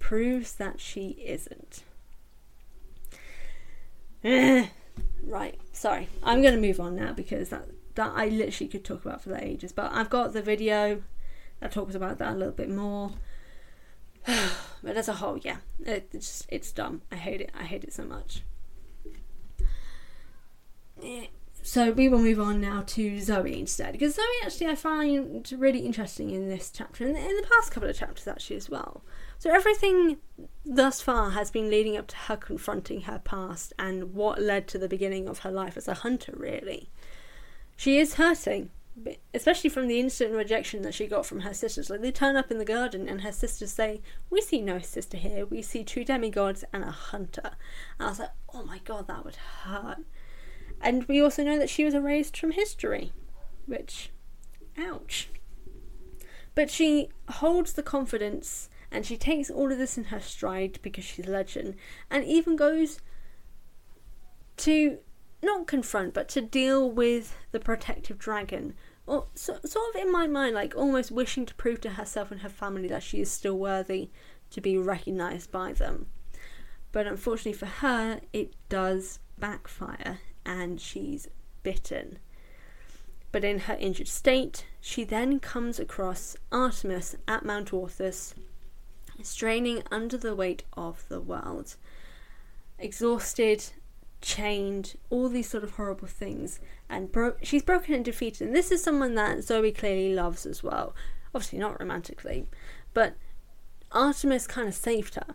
proves 0.00 0.52
that 0.54 0.80
she 0.80 1.10
isn't. 1.24 1.84
right, 5.22 5.60
sorry. 5.72 6.08
I'm 6.22 6.42
going 6.42 6.54
to 6.54 6.60
move 6.60 6.80
on 6.80 6.96
now 6.96 7.12
because 7.12 7.50
that 7.50 7.68
that 7.94 8.12
I 8.16 8.26
literally 8.28 8.68
could 8.68 8.84
talk 8.84 9.04
about 9.04 9.22
for 9.22 9.28
the 9.28 9.44
ages. 9.44 9.70
But 9.70 9.92
I've 9.92 10.10
got 10.10 10.32
the 10.32 10.42
video 10.42 11.02
that 11.60 11.72
talks 11.72 11.94
about 11.94 12.18
that 12.18 12.32
a 12.32 12.36
little 12.36 12.52
bit 12.52 12.70
more. 12.70 13.12
but 14.82 14.96
as 14.96 15.08
a 15.08 15.14
whole, 15.14 15.38
yeah, 15.38 15.58
it's 15.80 16.46
it's 16.48 16.72
dumb. 16.72 17.02
I 17.10 17.16
hate 17.16 17.40
it. 17.40 17.50
I 17.58 17.64
hate 17.64 17.84
it 17.84 17.92
so 17.92 18.04
much. 18.04 18.42
So 21.64 21.92
we 21.92 22.08
will 22.08 22.18
move 22.18 22.40
on 22.40 22.60
now 22.60 22.82
to 22.88 23.20
Zoe 23.20 23.58
instead, 23.58 23.92
because 23.92 24.16
Zoe 24.16 24.24
actually 24.44 24.66
I 24.66 24.74
find 24.74 25.50
really 25.56 25.80
interesting 25.80 26.30
in 26.30 26.48
this 26.48 26.70
chapter 26.74 27.06
and 27.06 27.16
in 27.16 27.36
the 27.36 27.46
past 27.50 27.70
couple 27.70 27.88
of 27.88 27.96
chapters 27.96 28.26
actually 28.26 28.56
as 28.56 28.68
well. 28.68 29.02
So 29.38 29.50
everything 29.50 30.16
thus 30.64 31.00
far 31.00 31.30
has 31.30 31.52
been 31.52 31.70
leading 31.70 31.96
up 31.96 32.08
to 32.08 32.16
her 32.16 32.36
confronting 32.36 33.02
her 33.02 33.20
past 33.20 33.72
and 33.78 34.12
what 34.12 34.42
led 34.42 34.66
to 34.68 34.78
the 34.78 34.88
beginning 34.88 35.28
of 35.28 35.40
her 35.40 35.52
life 35.52 35.76
as 35.76 35.86
a 35.86 35.94
hunter. 35.94 36.34
Really, 36.36 36.90
she 37.76 37.98
is 37.98 38.14
hurting 38.14 38.70
especially 39.32 39.70
from 39.70 39.88
the 39.88 39.98
instant 39.98 40.32
rejection 40.32 40.82
that 40.82 40.94
she 40.94 41.06
got 41.06 41.24
from 41.24 41.40
her 41.40 41.54
sisters. 41.54 41.88
Like 41.88 42.02
they 42.02 42.12
turn 42.12 42.36
up 42.36 42.50
in 42.50 42.58
the 42.58 42.64
garden 42.64 43.08
and 43.08 43.22
her 43.22 43.32
sisters 43.32 43.72
say, 43.72 44.02
"We 44.30 44.40
see 44.40 44.60
no 44.60 44.78
sister 44.78 45.16
here. 45.16 45.46
We 45.46 45.62
see 45.62 45.82
two 45.82 46.04
demigods 46.04 46.64
and 46.72 46.84
a 46.84 46.90
hunter." 46.90 47.52
And 47.98 48.06
I 48.06 48.10
was 48.10 48.18
like, 48.18 48.32
"Oh 48.52 48.64
my 48.64 48.78
god, 48.78 49.06
that 49.08 49.24
would 49.24 49.36
hurt." 49.36 49.98
And 50.80 51.04
we 51.04 51.20
also 51.20 51.44
know 51.44 51.58
that 51.58 51.70
she 51.70 51.84
was 51.84 51.94
erased 51.94 52.36
from 52.36 52.52
history, 52.52 53.12
which, 53.66 54.10
ouch. 54.76 55.30
But 56.54 56.70
she 56.70 57.08
holds 57.28 57.72
the 57.72 57.82
confidence 57.82 58.68
and 58.90 59.06
she 59.06 59.16
takes 59.16 59.50
all 59.50 59.72
of 59.72 59.78
this 59.78 59.96
in 59.96 60.04
her 60.04 60.20
stride 60.20 60.78
because 60.82 61.04
she's 61.04 61.26
a 61.26 61.30
legend, 61.30 61.76
and 62.10 62.24
even 62.24 62.56
goes 62.56 63.00
to 64.58 64.98
not 65.42 65.66
confront, 65.66 66.14
but 66.14 66.28
to 66.30 66.40
deal 66.40 66.90
with 66.90 67.36
the 67.50 67.60
protective 67.60 68.18
dragon. 68.18 68.74
Or 69.06 69.26
so, 69.34 69.58
sort 69.64 69.94
of 69.94 70.00
in 70.00 70.12
my 70.12 70.26
mind, 70.26 70.54
like 70.54 70.74
almost 70.76 71.10
wishing 71.10 71.44
to 71.46 71.54
prove 71.54 71.80
to 71.82 71.90
herself 71.90 72.30
and 72.30 72.42
her 72.42 72.48
family 72.48 72.88
that 72.88 73.02
she 73.02 73.20
is 73.20 73.30
still 73.30 73.58
worthy 73.58 74.10
to 74.50 74.60
be 74.60 74.78
recognised 74.78 75.50
by 75.50 75.72
them. 75.72 76.06
But 76.92 77.06
unfortunately 77.06 77.54
for 77.54 77.66
her, 77.66 78.20
it 78.32 78.54
does 78.68 79.18
backfire 79.38 80.20
and 80.44 80.80
she's 80.80 81.28
bitten. 81.62 82.18
But 83.32 83.44
in 83.44 83.60
her 83.60 83.76
injured 83.80 84.08
state, 84.08 84.66
she 84.80 85.04
then 85.04 85.40
comes 85.40 85.80
across 85.80 86.36
Artemis 86.52 87.16
at 87.26 87.44
Mount 87.44 87.70
Orthus, 87.70 88.34
straining 89.22 89.82
under 89.90 90.18
the 90.18 90.36
weight 90.36 90.64
of 90.74 91.08
the 91.08 91.20
world. 91.20 91.76
Exhausted 92.78 93.70
chained, 94.22 94.94
all 95.10 95.28
these 95.28 95.50
sort 95.50 95.64
of 95.64 95.72
horrible 95.72 96.08
things, 96.08 96.60
and 96.88 97.12
bro- 97.12 97.36
she's 97.42 97.62
broken 97.62 97.94
and 97.94 98.04
defeated. 98.04 98.46
And 98.46 98.56
this 98.56 98.70
is 98.70 98.82
someone 98.82 99.14
that 99.16 99.42
Zoe 99.44 99.72
clearly 99.72 100.14
loves 100.14 100.46
as 100.46 100.62
well. 100.62 100.94
Obviously, 101.34 101.58
not 101.58 101.78
romantically, 101.78 102.46
but 102.94 103.16
Artemis 103.90 104.46
kind 104.46 104.68
of 104.68 104.74
saved 104.74 105.16
her, 105.16 105.34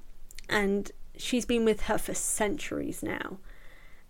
and 0.50 0.92
she's 1.16 1.46
been 1.46 1.66
with 1.66 1.84
her 1.84 1.98
for 1.98 2.14
centuries 2.14 3.04
now. 3.04 3.38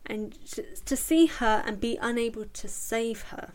And 0.06 0.38
to, 0.86 0.96
see 0.96 1.26
her 1.26 1.64
and 1.66 1.82
be 1.82 1.98
unable 2.02 2.46
to 2.46 2.68
save 2.70 3.24
her, 3.24 3.52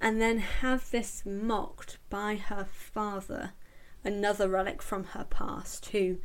and 0.00 0.20
then 0.20 0.38
have 0.38 0.90
this 0.90 1.22
mocked 1.24 1.98
by 2.10 2.34
her 2.34 2.66
father, 2.72 3.52
another 4.02 4.48
relic 4.48 4.82
from 4.82 5.04
her 5.04 5.24
past, 5.28 5.86
who 5.90 6.18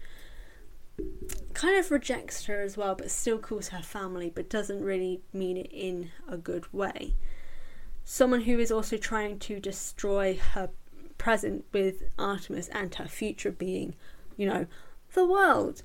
kind 1.54 1.78
of 1.78 1.92
rejects 1.92 2.46
her 2.46 2.62
as 2.62 2.78
well, 2.78 2.96
but 2.96 3.12
still 3.12 3.38
calls 3.38 3.70
her 3.70 3.82
family, 3.82 4.32
but 4.34 4.50
doesn't 4.50 4.84
really 4.84 5.22
mean 5.32 5.58
it 5.58 5.70
in 5.72 6.12
a 6.28 6.38
good 6.38 6.72
way. 6.74 7.16
Someone 8.04 8.42
who 8.42 8.60
is 8.60 8.72
also 8.72 8.98
trying 8.98 9.40
to 9.40 9.60
destroy 9.60 10.38
her 10.54 10.70
present 11.18 11.66
with 11.72 12.04
Artemis 12.20 12.68
and 12.70 12.94
her 12.96 13.08
future 13.08 13.52
being, 13.52 13.96
you 14.36 14.46
know, 14.46 14.68
the 15.14 15.26
world. 15.26 15.84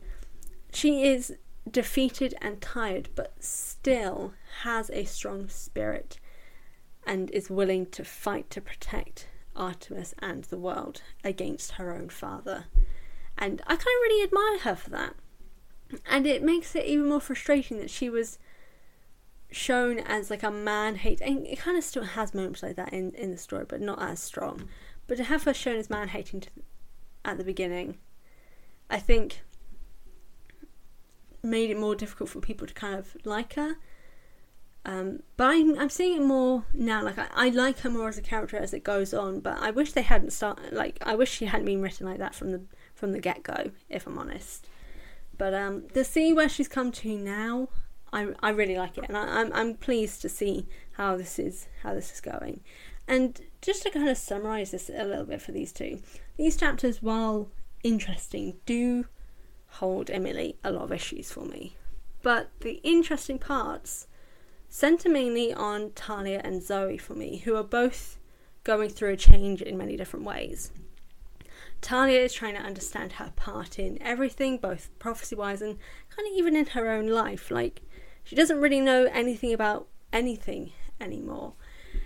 She 0.73 1.05
is 1.05 1.37
defeated 1.71 2.35
and 2.41 2.61
tired, 2.61 3.09
but 3.15 3.35
still 3.39 4.35
has 4.63 4.91
a 4.91 5.05
strong 5.05 5.49
spirit 5.49 6.19
and 7.07 7.31
is 7.31 7.51
willing 7.51 7.87
to 7.87 8.05
fight 8.05 8.51
to 8.51 8.61
protect 8.61 9.29
Artemis 9.55 10.15
and 10.19 10.45
the 10.45 10.59
world 10.59 11.03
against 11.23 11.73
her 11.73 11.95
own 11.95 12.09
father. 12.09 12.65
And 13.39 13.63
I 13.67 13.77
kind 13.77 13.81
of 13.81 13.85
really 13.85 14.25
admire 14.25 14.59
her 14.61 14.75
for 14.75 14.91
that. 14.91 15.15
And 16.11 16.27
it 16.27 16.43
makes 16.43 16.75
it 16.75 16.85
even 16.85 17.09
more 17.09 17.21
frustrating 17.21 17.79
that 17.79 17.91
she 17.91 18.11
was 18.11 18.39
shown 19.51 19.99
as 19.99 20.29
like 20.29 20.43
a 20.43 20.51
man 20.51 20.97
hate 20.97 21.23
and 21.23 21.47
it 21.47 21.59
kind 21.59 21.79
of 21.79 21.83
still 21.83 22.05
has 22.05 22.35
moments 22.35 22.63
like 22.63 22.77
that 22.77 22.93
in, 22.93 23.13
in 23.13 23.31
the 23.31 23.39
story, 23.39 23.65
but 23.67 23.81
not 23.81 24.03
as 24.03 24.21
strong. 24.21 24.69
But 25.07 25.17
to 25.17 25.25
have 25.25 25.45
her 25.45 25.55
shown 25.55 25.77
as 25.77 25.89
man 25.89 26.09
hating 26.09 26.45
at 27.25 27.39
the 27.39 27.45
beginning, 27.45 27.97
I 28.91 28.99
think 28.99 29.41
made 31.43 31.71
it 31.71 31.79
more 31.79 31.95
difficult 31.95 32.29
for 32.29 32.41
people 32.41 32.67
to 32.67 32.75
kind 32.75 32.95
of 32.99 33.17
like 33.25 33.55
her. 33.55 33.77
Um, 34.85 35.23
but 35.37 35.51
I'm, 35.51 35.79
I'm 35.79 35.91
seeing 35.91 36.21
it 36.21 36.25
more 36.25 36.65
now. 36.73 37.03
Like 37.03 37.19
I, 37.19 37.29
I 37.33 37.49
like 37.51 37.81
her 37.81 37.91
more 37.91 38.09
as 38.09 38.19
a 38.19 38.23
character 38.23 38.57
as 38.57 38.73
it 38.73 38.85
goes 38.85 39.13
on. 39.13 39.41
But 39.41 39.59
I 39.61 39.71
wish 39.71 39.93
they 39.93 40.03
hadn't 40.03 40.33
started. 40.33 40.73
Like 40.73 40.99
I 41.03 41.15
wish 41.15 41.31
she 41.31 41.47
hadn't 41.47 41.67
been 41.67 41.83
written 41.83 42.07
like 42.07 42.19
that 42.19 42.35
from 42.35 42.53
the 42.53 42.63
from 42.99 43.13
the 43.13 43.21
get 43.21 43.43
go. 43.43 43.71
If 43.89 44.07
I'm 44.07 44.19
honest. 44.19 44.67
But 45.37 45.55
um, 45.55 45.89
to 45.95 46.03
see 46.05 46.33
where 46.33 46.49
she's 46.49 46.67
come 46.67 46.91
to 46.93 47.17
now, 47.17 47.69
I, 48.13 48.35
I 48.41 48.51
really 48.51 48.77
like 48.77 48.99
it, 48.99 49.05
and 49.09 49.17
I, 49.17 49.41
I'm 49.41 49.53
I'm 49.53 49.75
pleased 49.75 50.21
to 50.23 50.29
see 50.29 50.67
how 50.93 51.17
this 51.17 51.39
is 51.39 51.69
how 51.83 51.95
this 51.95 52.13
is 52.13 52.21
going. 52.21 52.61
And 53.07 53.41
just 53.63 53.85
to 53.85 53.91
kind 53.91 54.09
of 54.09 54.19
summarize 54.19 54.73
this 54.73 54.91
a 54.91 55.05
little 55.05 55.25
bit 55.25 55.41
for 55.41 55.53
these 55.53 55.73
two, 55.73 56.01
these 56.37 56.57
chapters, 56.57 57.03
while 57.03 57.51
interesting, 57.83 58.57
do 58.67 59.07
hold 59.69 60.11
Emily 60.11 60.57
a 60.65 60.73
lot 60.73 60.83
of 60.83 60.93
issues 60.93 61.31
for 61.31 61.45
me. 61.45 61.77
But 62.23 62.51
the 62.61 62.81
interesting 62.83 63.39
parts 63.39 64.09
center 64.69 65.09
mainly 65.09 65.53
on 65.55 65.91
Thalia 65.91 66.41
and 66.45 66.63
Zoe 66.63 66.99
for 66.99 67.15
me, 67.15 67.39
who 67.39 67.55
are 67.57 67.63
both 67.63 68.19
going 68.65 68.91
through 68.91 69.13
a 69.13 69.17
change 69.17 69.63
in 69.63 69.79
many 69.79 69.97
different 69.97 70.27
ways. 70.27 70.73
Thalia 71.83 72.21
is 72.21 72.33
trying 72.33 72.55
to 72.55 72.61
understand 72.61 73.13
her 73.13 73.33
part 73.37 73.79
in 73.79 74.01
everything, 74.03 74.59
both 74.59 74.91
prophecy 74.99 75.37
wise 75.37 75.63
and 75.63 75.79
kind 76.15 76.29
of 76.29 76.35
even 76.37 76.57
in 76.57 76.67
her 76.67 76.91
own 76.91 77.07
life. 77.07 77.51
Like, 77.51 77.83
she 78.25 78.37
doesn't 78.37 78.61
really 78.61 78.81
know 78.81 79.05
anything 79.13 79.53
about 79.53 79.89
anything 80.13 80.73
anymore. 81.01 81.55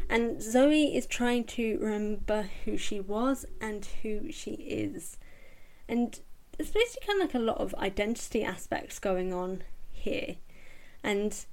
And 0.09 0.43
Zoe 0.43 0.95
is 0.95 1.07
trying 1.07 1.45
to 1.45 1.79
remember 1.81 2.49
who 2.65 2.77
she 2.77 3.01
was 3.01 3.47
and 3.61 3.87
who 4.03 4.31
she 4.31 4.53
is. 4.53 5.19
And 5.89 6.21
there's 6.57 6.71
basically 6.71 7.07
kind 7.07 7.23
of 7.23 7.29
like 7.29 7.35
a 7.35 7.45
lot 7.45 7.59
of 7.59 7.75
identity 7.77 8.45
aspects 8.45 8.99
going 8.99 9.33
on 9.33 9.63
here. 9.91 10.37
And 11.03 11.45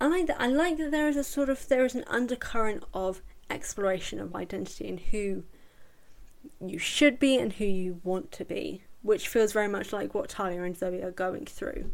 I 0.00 0.06
like 0.06 0.26
that 0.26 0.40
I 0.40 0.48
like 0.48 0.76
that 0.78 0.90
there 0.90 1.08
is 1.08 1.16
a 1.16 1.24
sort 1.24 1.48
of 1.48 1.66
there 1.68 1.84
is 1.84 1.94
an 1.94 2.04
undercurrent 2.06 2.84
of 2.92 3.22
exploration 3.48 4.20
of 4.20 4.34
identity 4.34 4.88
and 4.88 5.00
who 5.00 5.44
you 6.64 6.78
should 6.78 7.18
be 7.18 7.38
and 7.38 7.54
who 7.54 7.64
you 7.64 8.00
want 8.04 8.32
to 8.32 8.44
be, 8.44 8.82
which 9.02 9.28
feels 9.28 9.52
very 9.52 9.68
much 9.68 9.92
like 9.92 10.14
what 10.14 10.32
Thalia 10.32 10.62
and 10.62 10.76
Zoe 10.76 11.02
are 11.02 11.10
going 11.10 11.46
through. 11.46 11.90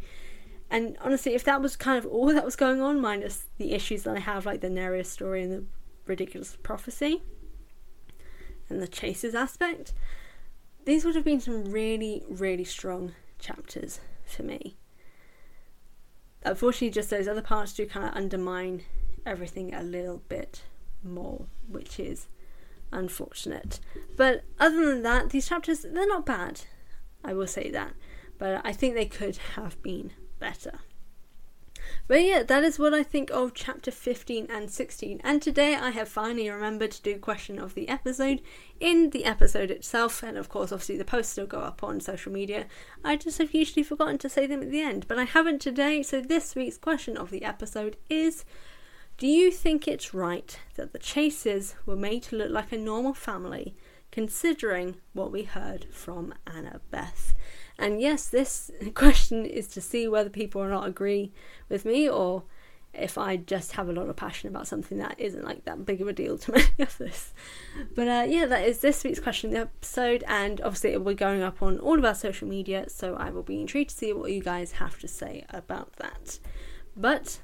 And 0.70 0.96
honestly, 1.00 1.34
if 1.34 1.44
that 1.44 1.60
was 1.60 1.76
kind 1.76 1.98
of 1.98 2.06
all 2.06 2.32
that 2.32 2.44
was 2.44 2.56
going 2.56 2.80
on, 2.80 3.00
minus 3.00 3.46
the 3.58 3.72
issues 3.72 4.04
that 4.04 4.16
I 4.16 4.20
have, 4.20 4.46
like 4.46 4.60
the 4.60 4.70
Nereus 4.70 5.10
story 5.10 5.42
and 5.42 5.52
the 5.52 5.64
ridiculous 6.06 6.56
prophecy 6.62 7.22
and 8.68 8.80
the 8.80 8.88
chases 8.88 9.34
aspect, 9.34 9.92
these 10.84 11.04
would 11.04 11.16
have 11.16 11.24
been 11.24 11.40
some 11.40 11.70
really, 11.70 12.22
really 12.28 12.64
strong 12.64 13.12
chapters 13.38 14.00
for 14.24 14.44
me. 14.44 14.76
Unfortunately, 16.44 16.90
just 16.90 17.10
those 17.10 17.28
other 17.28 17.42
parts 17.42 17.74
do 17.74 17.84
kind 17.84 18.06
of 18.06 18.14
undermine 18.14 18.82
everything 19.26 19.74
a 19.74 19.82
little 19.82 20.22
bit 20.28 20.62
more, 21.02 21.46
which 21.68 21.98
is 21.98 22.28
unfortunate. 22.92 23.80
But 24.16 24.44
other 24.58 24.86
than 24.86 25.02
that, 25.02 25.30
these 25.30 25.48
chapters, 25.48 25.80
they're 25.80 26.06
not 26.06 26.26
bad. 26.26 26.62
I 27.24 27.34
will 27.34 27.46
say 27.46 27.70
that. 27.70 27.94
But 28.38 28.62
I 28.64 28.72
think 28.72 28.94
they 28.94 29.06
could 29.06 29.36
have 29.54 29.80
been 29.82 30.12
better. 30.38 30.80
But 32.06 32.22
yeah, 32.22 32.42
that 32.42 32.64
is 32.64 32.78
what 32.78 32.94
I 32.94 33.02
think 33.02 33.30
of 33.30 33.54
chapter 33.54 33.90
15 33.90 34.46
and 34.50 34.70
16. 34.70 35.20
And 35.22 35.40
today 35.40 35.74
I 35.74 35.90
have 35.90 36.08
finally 36.08 36.50
remembered 36.50 36.90
to 36.92 37.02
do 37.02 37.18
question 37.18 37.58
of 37.58 37.74
the 37.74 37.88
episode 37.88 38.42
in 38.80 39.10
the 39.10 39.24
episode 39.24 39.70
itself. 39.70 40.22
And 40.22 40.36
of 40.36 40.48
course, 40.48 40.72
obviously, 40.72 40.98
the 40.98 41.04
posts 41.04 41.32
still 41.32 41.46
go 41.46 41.60
up 41.60 41.82
on 41.82 42.00
social 42.00 42.32
media. 42.32 42.66
I 43.04 43.16
just 43.16 43.38
have 43.38 43.54
usually 43.54 43.82
forgotten 43.82 44.18
to 44.18 44.28
say 44.28 44.46
them 44.46 44.62
at 44.62 44.70
the 44.70 44.80
end, 44.80 45.06
but 45.08 45.18
I 45.18 45.24
haven't 45.24 45.60
today. 45.60 46.02
So 46.02 46.20
this 46.20 46.54
week's 46.54 46.78
question 46.78 47.16
of 47.16 47.30
the 47.30 47.44
episode 47.44 47.96
is 48.08 48.44
do 49.20 49.26
you 49.26 49.50
think 49.50 49.86
it's 49.86 50.14
right 50.14 50.58
that 50.76 50.94
the 50.94 50.98
Chases 50.98 51.74
were 51.84 51.94
made 51.94 52.22
to 52.22 52.36
look 52.36 52.50
like 52.50 52.72
a 52.72 52.78
normal 52.78 53.12
family, 53.12 53.74
considering 54.10 54.96
what 55.12 55.30
we 55.30 55.42
heard 55.42 55.84
from 55.92 56.32
Anna 56.46 56.80
Beth? 56.90 57.34
And 57.78 58.00
yes, 58.00 58.26
this 58.26 58.70
question 58.94 59.44
is 59.44 59.68
to 59.68 59.82
see 59.82 60.08
whether 60.08 60.30
people 60.30 60.62
or 60.62 60.70
not 60.70 60.86
agree 60.86 61.32
with 61.68 61.84
me 61.84 62.08
or 62.08 62.44
if 62.94 63.18
I 63.18 63.36
just 63.36 63.72
have 63.72 63.90
a 63.90 63.92
lot 63.92 64.08
of 64.08 64.16
passion 64.16 64.48
about 64.48 64.66
something 64.66 64.96
that 64.98 65.20
isn't 65.20 65.44
like 65.44 65.66
that 65.66 65.84
big 65.84 66.00
of 66.00 66.08
a 66.08 66.14
deal 66.14 66.38
to 66.38 66.52
many 66.52 66.64
of 66.78 66.96
this. 66.96 67.34
But 67.94 68.08
uh, 68.08 68.24
yeah, 68.26 68.46
that 68.46 68.66
is 68.66 68.80
this 68.80 69.04
week's 69.04 69.20
question 69.20 69.50
of 69.50 69.52
the 69.52 69.60
episode, 69.60 70.24
and 70.28 70.62
obviously 70.62 70.92
it 70.92 71.04
will 71.04 71.12
be 71.12 71.14
going 71.14 71.42
up 71.42 71.60
on 71.60 71.78
all 71.78 71.98
of 71.98 72.06
our 72.06 72.14
social 72.14 72.48
media, 72.48 72.88
so 72.88 73.16
I 73.16 73.28
will 73.28 73.42
be 73.42 73.60
intrigued 73.60 73.90
to 73.90 73.96
see 73.96 74.14
what 74.14 74.32
you 74.32 74.40
guys 74.40 74.72
have 74.72 74.98
to 75.00 75.08
say 75.08 75.44
about 75.50 75.96
that. 75.96 76.38
But 76.96 77.40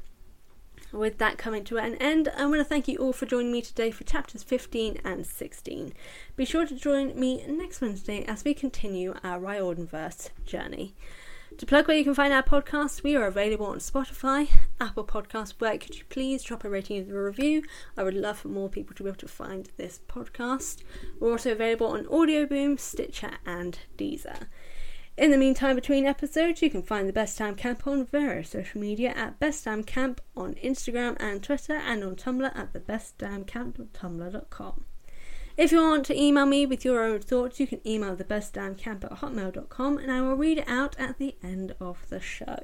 with 0.96 1.18
that 1.18 1.38
coming 1.38 1.64
to 1.64 1.78
an 1.78 1.94
end, 1.96 2.28
I 2.36 2.46
want 2.46 2.58
to 2.58 2.64
thank 2.64 2.88
you 2.88 2.96
all 2.98 3.12
for 3.12 3.26
joining 3.26 3.52
me 3.52 3.62
today 3.62 3.90
for 3.90 4.04
chapters 4.04 4.42
15 4.42 5.00
and 5.04 5.26
16. 5.26 5.92
Be 6.36 6.44
sure 6.44 6.66
to 6.66 6.74
join 6.74 7.18
me 7.18 7.44
next 7.46 7.80
Wednesday 7.80 8.24
as 8.24 8.44
we 8.44 8.54
continue 8.54 9.14
our 9.22 9.38
Riordanverse 9.38 10.30
journey. 10.44 10.94
To 11.58 11.66
plug 11.66 11.88
where 11.88 11.96
you 11.96 12.04
can 12.04 12.14
find 12.14 12.32
our 12.32 12.42
podcast, 12.42 13.02
we 13.02 13.16
are 13.16 13.26
available 13.26 13.66
on 13.66 13.78
Spotify, 13.78 14.48
Apple 14.80 15.04
Podcasts. 15.04 15.54
Where 15.58 15.78
could 15.78 15.96
you 15.96 16.04
please 16.08 16.42
drop 16.42 16.64
a 16.64 16.68
rating 16.68 16.98
and 16.98 17.12
a 17.12 17.14
review? 17.14 17.62
I 17.96 18.02
would 18.02 18.14
love 18.14 18.38
for 18.38 18.48
more 18.48 18.68
people 18.68 18.94
to 18.96 19.02
be 19.02 19.08
able 19.08 19.18
to 19.18 19.28
find 19.28 19.70
this 19.76 20.00
podcast. 20.08 20.82
We're 21.18 21.32
also 21.32 21.52
available 21.52 21.86
on 21.86 22.04
Audioboom, 22.06 22.78
Stitcher, 22.78 23.38
and 23.46 23.78
Deezer. 23.96 24.48
In 25.16 25.30
the 25.30 25.38
meantime, 25.38 25.76
between 25.76 26.04
episodes, 26.04 26.60
you 26.60 26.68
can 26.68 26.82
find 26.82 27.08
the 27.08 27.12
Best 27.12 27.38
Damn 27.38 27.54
Camp 27.54 27.86
on 27.86 28.04
various 28.04 28.50
social 28.50 28.78
media 28.78 29.14
at 29.16 29.38
Best 29.38 29.64
Damn 29.64 29.82
Camp 29.82 30.20
on 30.36 30.56
Instagram 30.56 31.16
and 31.18 31.42
Twitter, 31.42 31.76
and 31.76 32.04
on 32.04 32.16
Tumblr 32.16 32.54
at 32.54 32.74
thebestdamncamp.tumblr.com. 32.74 34.84
If 35.56 35.72
you 35.72 35.78
want 35.78 36.04
to 36.06 36.20
email 36.20 36.44
me 36.44 36.66
with 36.66 36.84
your 36.84 37.02
own 37.02 37.20
thoughts, 37.20 37.58
you 37.58 37.66
can 37.66 37.80
email 37.86 38.14
thebestdamncamp 38.14 39.04
at 39.04 39.20
hotmail.com, 39.20 39.96
and 39.96 40.12
I 40.12 40.20
will 40.20 40.36
read 40.36 40.58
it 40.58 40.68
out 40.68 40.96
at 40.98 41.16
the 41.16 41.34
end 41.42 41.74
of 41.80 42.06
the 42.10 42.20
show. 42.20 42.58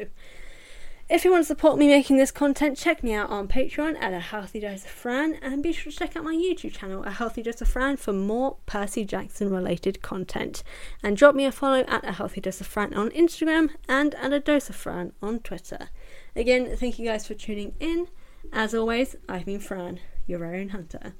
If 1.08 1.24
you 1.24 1.30
want 1.30 1.42
to 1.42 1.46
support 1.46 1.78
me 1.78 1.88
making 1.88 2.16
this 2.16 2.30
content, 2.30 2.78
check 2.78 3.02
me 3.02 3.12
out 3.12 3.28
on 3.28 3.46
Patreon 3.46 4.00
at 4.00 4.14
A 4.14 4.20
Healthy 4.20 4.60
Dose 4.60 4.84
of 4.84 4.90
Fran, 4.90 5.34
and 5.42 5.62
be 5.62 5.72
sure 5.72 5.92
to 5.92 5.98
check 5.98 6.16
out 6.16 6.24
my 6.24 6.34
YouTube 6.34 6.72
channel, 6.72 7.04
A 7.04 7.10
Healthy 7.10 7.42
Dose 7.42 7.60
of 7.60 7.68
Fran, 7.68 7.98
for 7.98 8.14
more 8.14 8.56
Percy 8.64 9.04
Jackson 9.04 9.50
related 9.50 10.00
content. 10.00 10.62
And 11.02 11.16
drop 11.16 11.34
me 11.34 11.44
a 11.44 11.52
follow 11.52 11.80
at 11.80 12.06
A 12.06 12.12
Healthy 12.12 12.40
Dose 12.40 12.62
of 12.62 12.66
Fran 12.66 12.94
on 12.94 13.10
Instagram 13.10 13.70
and 13.88 14.14
at 14.14 14.32
A 14.32 14.40
Dose 14.40 14.70
of 14.70 14.76
Fran 14.76 15.12
on 15.20 15.40
Twitter. 15.40 15.90
Again, 16.34 16.74
thank 16.76 16.98
you 16.98 17.04
guys 17.04 17.26
for 17.26 17.34
tuning 17.34 17.74
in. 17.78 18.08
As 18.50 18.74
always, 18.74 19.14
I've 19.28 19.44
been 19.44 19.60
Fran, 19.60 20.00
your 20.26 20.44
own 20.46 20.70
hunter. 20.70 21.14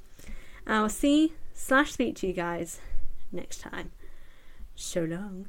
I 0.66 0.80
will 0.80 0.88
see 0.88 1.34
slash 1.52 1.92
speak 1.92 2.16
to 2.16 2.26
you 2.26 2.32
guys 2.32 2.80
next 3.30 3.60
time. 3.60 3.90
So 4.74 5.04
long. 5.04 5.48